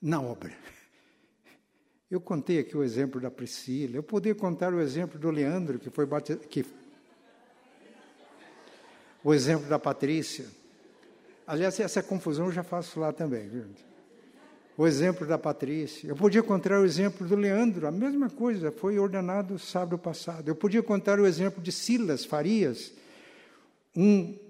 na 0.00 0.22
obra. 0.22 0.52
Eu 2.08 2.20
contei 2.20 2.60
aqui 2.60 2.76
o 2.76 2.84
exemplo 2.84 3.20
da 3.20 3.28
Priscila, 3.28 3.96
eu 3.96 4.04
poderia 4.04 4.40
contar 4.40 4.72
o 4.72 4.80
exemplo 4.80 5.18
do 5.18 5.32
Leandro, 5.32 5.80
que 5.80 5.90
foi 5.90 6.06
batizado, 6.06 6.46
que... 6.46 6.64
o 9.24 9.34
exemplo 9.34 9.68
da 9.68 9.80
Patrícia. 9.80 10.46
Aliás, 11.44 11.80
essa 11.80 12.00
confusão 12.04 12.46
eu 12.46 12.52
já 12.52 12.62
faço 12.62 13.00
lá 13.00 13.12
também. 13.12 13.48
Viu? 13.48 13.64
O 14.76 14.86
exemplo 14.86 15.26
da 15.26 15.36
Patrícia. 15.36 16.06
Eu 16.06 16.14
podia 16.14 16.40
contar 16.40 16.78
o 16.78 16.84
exemplo 16.84 17.26
do 17.26 17.34
Leandro, 17.34 17.84
a 17.88 17.90
mesma 17.90 18.30
coisa, 18.30 18.70
foi 18.70 18.96
ordenado 18.96 19.58
sábado 19.58 19.98
passado. 19.98 20.46
Eu 20.46 20.54
podia 20.54 20.84
contar 20.84 21.18
o 21.18 21.26
exemplo 21.26 21.60
de 21.60 21.72
Silas 21.72 22.24
Farias, 22.24 22.92
um 23.96 24.43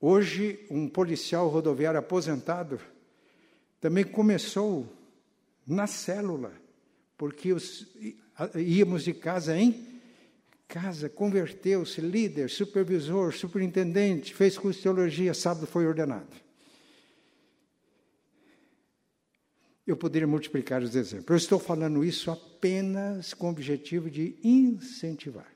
Hoje, 0.00 0.66
um 0.70 0.88
policial 0.88 1.48
rodoviário 1.48 1.98
aposentado 1.98 2.78
também 3.80 4.04
começou 4.04 4.86
na 5.66 5.86
célula, 5.86 6.52
porque 7.16 7.52
os, 7.52 7.86
íamos 8.54 9.04
de 9.04 9.14
casa 9.14 9.56
em 9.56 9.96
casa, 10.68 11.08
converteu-se, 11.08 12.00
líder, 12.00 12.50
supervisor, 12.50 13.32
superintendente, 13.32 14.34
fez 14.34 14.58
curso 14.58 14.78
de 14.78 14.82
teologia, 14.82 15.32
sábado 15.32 15.66
foi 15.66 15.86
ordenado. 15.86 16.46
Eu 19.86 19.96
poderia 19.96 20.26
multiplicar 20.26 20.82
os 20.82 20.96
exemplos. 20.96 21.30
Eu 21.30 21.36
estou 21.36 21.58
falando 21.60 22.04
isso 22.04 22.30
apenas 22.30 23.32
com 23.32 23.46
o 23.46 23.50
objetivo 23.50 24.10
de 24.10 24.36
incentivar. 24.42 25.46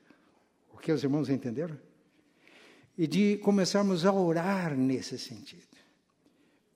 O 0.73 0.77
que 0.77 0.91
os 0.91 1.03
irmãos 1.03 1.29
entenderam? 1.29 1.77
E 2.97 3.07
de 3.07 3.37
começarmos 3.37 4.05
a 4.05 4.11
orar 4.11 4.75
nesse 4.75 5.17
sentido, 5.17 5.61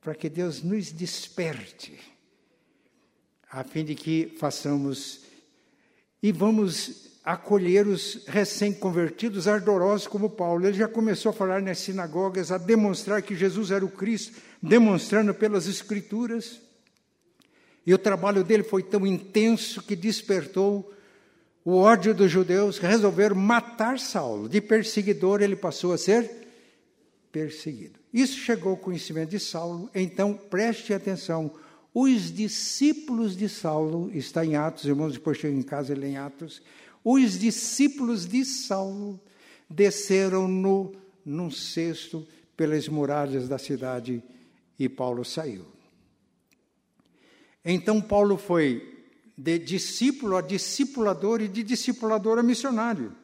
para 0.02 0.16
que 0.16 0.30
Deus 0.30 0.62
nos 0.62 0.92
desperte, 0.92 2.00
a 3.52 3.64
fim 3.64 3.86
de 3.86 3.96
que 3.96 4.36
façamos 4.38 5.22
e 6.22 6.32
vamos 6.32 7.06
acolher 7.24 7.88
os 7.88 8.26
recém-convertidos 8.28 9.48
ardorosos 9.48 10.08
como 10.08 10.30
Paulo. 10.30 10.66
Ele 10.66 10.78
já 10.78 10.88
começou 10.88 11.32
a 11.32 11.34
falar 11.34 11.62
nas 11.62 11.80
sinagogas, 11.80 12.52
a 12.52 12.58
demonstrar 12.58 13.22
que 13.22 13.36
Jesus 13.36 13.72
era 13.72 13.84
o 13.84 13.90
Cristo, 13.90 14.40
demonstrando 14.62 15.34
pelas 15.34 15.68
Escrituras. 15.68 16.62
E 17.86 17.94
o 17.94 17.98
trabalho 17.98 18.44
dele 18.44 18.64
foi 18.64 18.84
tão 18.84 19.06
intenso 19.06 19.82
que 19.82 19.96
despertou 19.96 20.92
o 21.66 21.76
ódio 21.76 22.14
dos 22.14 22.32
judeus, 22.32 22.78
resolveram 22.78 23.36
matar 23.36 24.00
Saulo. 24.00 24.48
De 24.48 24.62
perseguidor, 24.62 25.42
ele 25.42 25.56
passou 25.58 25.92
a 25.92 25.98
ser 25.98 26.30
perseguido. 27.32 28.00
Isso 28.14 28.38
chegou 28.38 28.72
ao 28.72 28.78
conhecimento 28.78 29.32
de 29.32 29.40
Saulo, 29.40 29.90
então 29.94 30.34
preste 30.34 30.94
atenção. 30.94 31.52
Os 31.94 32.32
discípulos 32.32 33.36
de 33.36 33.50
Saulo, 33.50 34.10
está 34.14 34.46
em 34.46 34.56
Atos, 34.56 34.86
irmãos, 34.86 35.14
depois 35.14 35.38
chega 35.38 35.58
em 35.58 35.64
casa, 35.64 35.92
ele 35.92 36.08
em 36.08 36.18
Atos 36.18 36.62
os 37.06 37.38
discípulos 37.38 38.26
de 38.26 38.44
Saulo 38.44 39.22
desceram 39.70 40.48
no, 40.48 40.92
num 41.24 41.52
cesto 41.52 42.28
pelas 42.58 42.90
muralhas 42.90 43.48
da 43.48 43.60
cidade 43.60 44.24
e 44.80 44.90
Paulo 44.90 45.24
saiu. 45.24 45.68
Então 47.64 48.02
Paulo 48.02 48.38
foi 48.38 48.95
de 49.38 49.60
discípulo 49.60 50.38
a 50.38 50.42
discipulador 50.42 51.42
e 51.42 51.48
de 51.48 51.64
discipulador 51.64 52.40
a 52.40 52.44
missionário. 52.44 53.16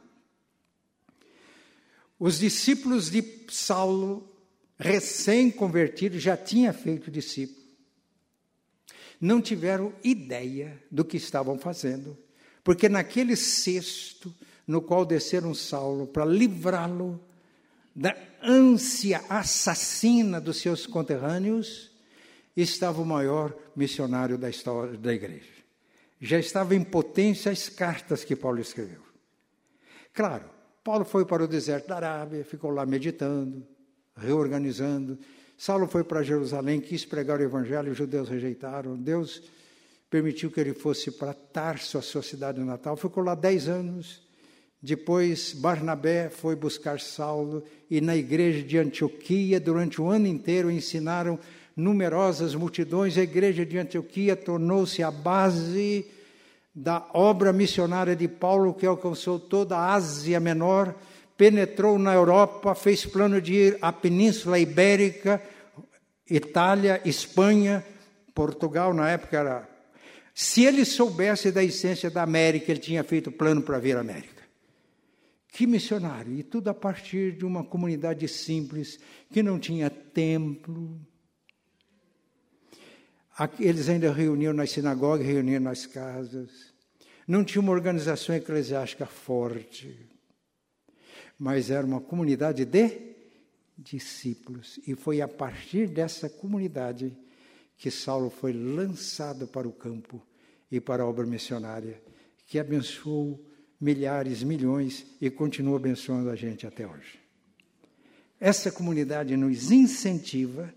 Os 2.20 2.40
discípulos 2.40 3.10
de 3.10 3.24
Saulo, 3.50 4.30
recém-convertidos, 4.78 6.22
já 6.22 6.38
tinham 6.38 6.74
feito 6.74 7.10
discípulo. 7.10 7.62
Não 9.20 9.42
tiveram 9.42 9.94
ideia 10.04 10.84
do 10.90 11.06
que 11.06 11.18
estavam 11.18 11.58
fazendo 11.58 12.18
porque 12.64 12.88
naquele 12.88 13.36
cesto 13.36 14.34
no 14.68 14.82
qual 14.82 15.06
desceram 15.06 15.54
Saulo 15.54 16.08
para 16.08 16.26
livrá-lo 16.26 17.20
da 17.96 18.16
ânsia 18.42 19.22
assassina 19.28 20.40
dos 20.40 20.58
seus 20.58 20.86
conterrâneos, 20.86 21.92
estava 22.56 23.02
o 23.02 23.06
maior 23.06 23.54
missionário 23.76 24.38
da 24.38 24.50
história 24.50 24.98
da 24.98 25.14
igreja. 25.14 25.61
Já 26.22 26.38
estava 26.38 26.76
em 26.76 26.84
potência 26.84 27.52
as 27.52 27.68
cartas 27.68 28.24
que 28.24 28.36
Paulo 28.36 28.62
escreveu. 28.62 29.02
Claro, 30.14 30.46
Paulo 30.84 31.04
foi 31.04 31.26
para 31.26 31.44
o 31.44 31.48
deserto 31.48 31.88
da 31.88 31.96
Arábia, 31.96 32.46
ficou 32.46 32.70
lá 32.70 32.86
meditando, 32.86 33.66
reorganizando. 34.16 35.18
Saulo 35.58 35.88
foi 35.88 36.04
para 36.04 36.22
Jerusalém, 36.22 36.80
quis 36.80 37.04
pregar 37.04 37.40
o 37.40 37.44
evangelho, 37.44 37.92
os 37.92 37.98
judeus 37.98 38.30
rejeitaram. 38.30 38.96
Deus 38.96 39.42
permitiu 40.12 40.52
que 40.52 40.60
ele 40.60 40.74
fosse 40.74 41.10
para 41.10 41.34
Tarso, 41.34 41.98
a 41.98 42.02
sua 42.04 42.22
cidade 42.22 42.60
natal. 42.60 42.96
Ficou 42.96 43.24
lá 43.24 43.34
dez 43.34 43.68
anos. 43.68 44.22
Depois, 44.80 45.54
Barnabé 45.54 46.30
foi 46.30 46.56
buscar 46.56 47.00
Saulo 47.00 47.64
e 47.90 48.02
na 48.02 48.16
igreja 48.16 48.64
de 48.64 48.78
Antioquia, 48.78 49.60
durante 49.60 50.02
o 50.02 50.08
ano 50.08 50.28
inteiro, 50.28 50.72
ensinaram 50.72 51.40
numerosas 51.76 52.56
multidões. 52.56 53.18
A 53.18 53.24
igreja 53.24 53.66
de 53.66 53.78
Antioquia 53.78 54.36
tornou-se 54.36 55.02
a 55.04 55.12
base 55.12 56.06
da 56.74 57.06
obra 57.14 57.52
missionária 57.52 58.16
de 58.16 58.28
Paulo, 58.28 58.74
que 58.74 58.86
alcançou 58.86 59.40
toda 59.40 59.78
a 59.78 59.94
Ásia 59.94 60.40
Menor, 60.40 60.96
penetrou 61.36 62.00
na 62.00 62.14
Europa, 62.14 62.74
fez 62.76 63.06
plano 63.06 63.42
de 63.42 63.54
ir 63.54 63.78
à 63.82 63.92
Península 63.92 64.60
Ibérica, 64.60 65.42
Itália, 66.30 67.02
Espanha, 67.04 67.84
Portugal, 68.34 68.94
na 68.94 69.10
época 69.10 69.38
era 69.38 69.72
se 70.34 70.64
ele 70.64 70.86
soubesse 70.86 71.52
da 71.52 71.64
essência 71.64 72.10
da 72.10 72.24
América, 72.24 72.72
ele 72.72 72.80
tinha 72.80 73.04
feito 73.04 73.32
plano 73.32 73.62
para 73.62 73.80
vir 73.80 73.98
à 73.98 74.00
América. 74.00 74.42
Que 75.50 75.68
missionário! 75.68 76.34
E 76.38 76.44
tudo 76.44 76.70
a 76.70 76.74
partir 76.74 77.34
de 77.34 77.46
uma 77.46 77.64
comunidade 77.64 78.28
simples, 78.28 79.00
que 79.32 79.44
não 79.44 79.60
tinha 79.60 79.90
templo. 79.90 80.98
Eles 83.60 83.90
ainda 83.90 84.12
reuniam 84.12 84.54
nas 84.54 84.72
sinagogas, 84.72 85.26
reuniam 85.26 85.60
nas 85.60 85.86
casas. 85.86 86.74
Não 87.28 87.44
tinha 87.44 87.62
uma 87.62 87.72
organização 87.72 88.36
eclesiástica 88.36 89.06
forte. 89.06 90.10
Mas 91.38 91.72
era 91.72 91.86
uma 91.86 92.02
comunidade 92.02 92.66
de 92.66 93.16
discípulos. 93.78 94.80
E 94.86 94.96
foi 94.96 95.22
a 95.22 95.28
partir 95.28 95.88
dessa 95.88 96.30
comunidade 96.30 97.18
que 97.78 97.90
Saulo 97.90 98.30
foi 98.30 98.54
lançado 98.54 99.48
para 99.48 99.68
o 99.68 99.72
campo 99.72 100.22
e 100.72 100.80
para 100.80 101.04
a 101.04 101.08
obra 101.08 101.26
missionária, 101.26 102.00
que 102.46 102.60
abençoou 102.60 103.44
milhares, 103.80 104.44
milhões 104.44 105.06
e 105.20 105.32
continua 105.32 105.78
abençoando 105.78 106.30
a 106.30 106.36
gente 106.36 106.68
até 106.68 106.86
hoje. 106.86 107.20
Essa 108.40 108.72
comunidade 108.72 109.36
nos 109.36 109.72
incentiva, 109.72 110.74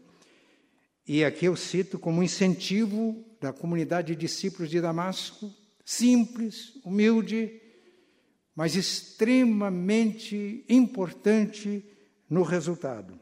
e 1.06 1.24
aqui 1.24 1.44
eu 1.44 1.56
cito 1.56 1.98
como 1.98 2.22
incentivo 2.22 3.22
da 3.40 3.52
comunidade 3.52 4.14
de 4.14 4.20
discípulos 4.20 4.70
de 4.70 4.80
Damasco, 4.80 5.52
simples, 5.84 6.80
humilde, 6.84 7.60
mas 8.56 8.74
extremamente 8.74 10.64
importante 10.68 11.84
no 12.28 12.42
resultado. 12.42 13.18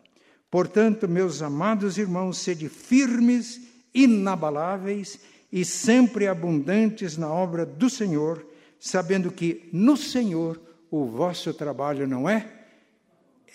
Portanto, 0.51 1.09
meus 1.09 1.43
amados 1.43 1.99
irmãos, 1.99 2.39
sede 2.39 2.69
firmes 2.69 3.61
inabaláveis 3.95 5.19
e 5.51 5.65
sempre 5.65 6.29
abundantes 6.29 7.17
na 7.17 7.33
obra 7.33 7.67
do 7.67 7.91
Senhor, 7.91 8.47
sabendo 8.79 9.33
que 9.33 9.69
no 9.73 9.97
Senhor 9.97 10.61
o 10.91 11.07
vosso 11.07 11.53
trabalho 11.53 12.07
não 12.07 12.29
é 12.29 12.67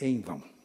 em 0.02 0.20
vão. 0.20 0.57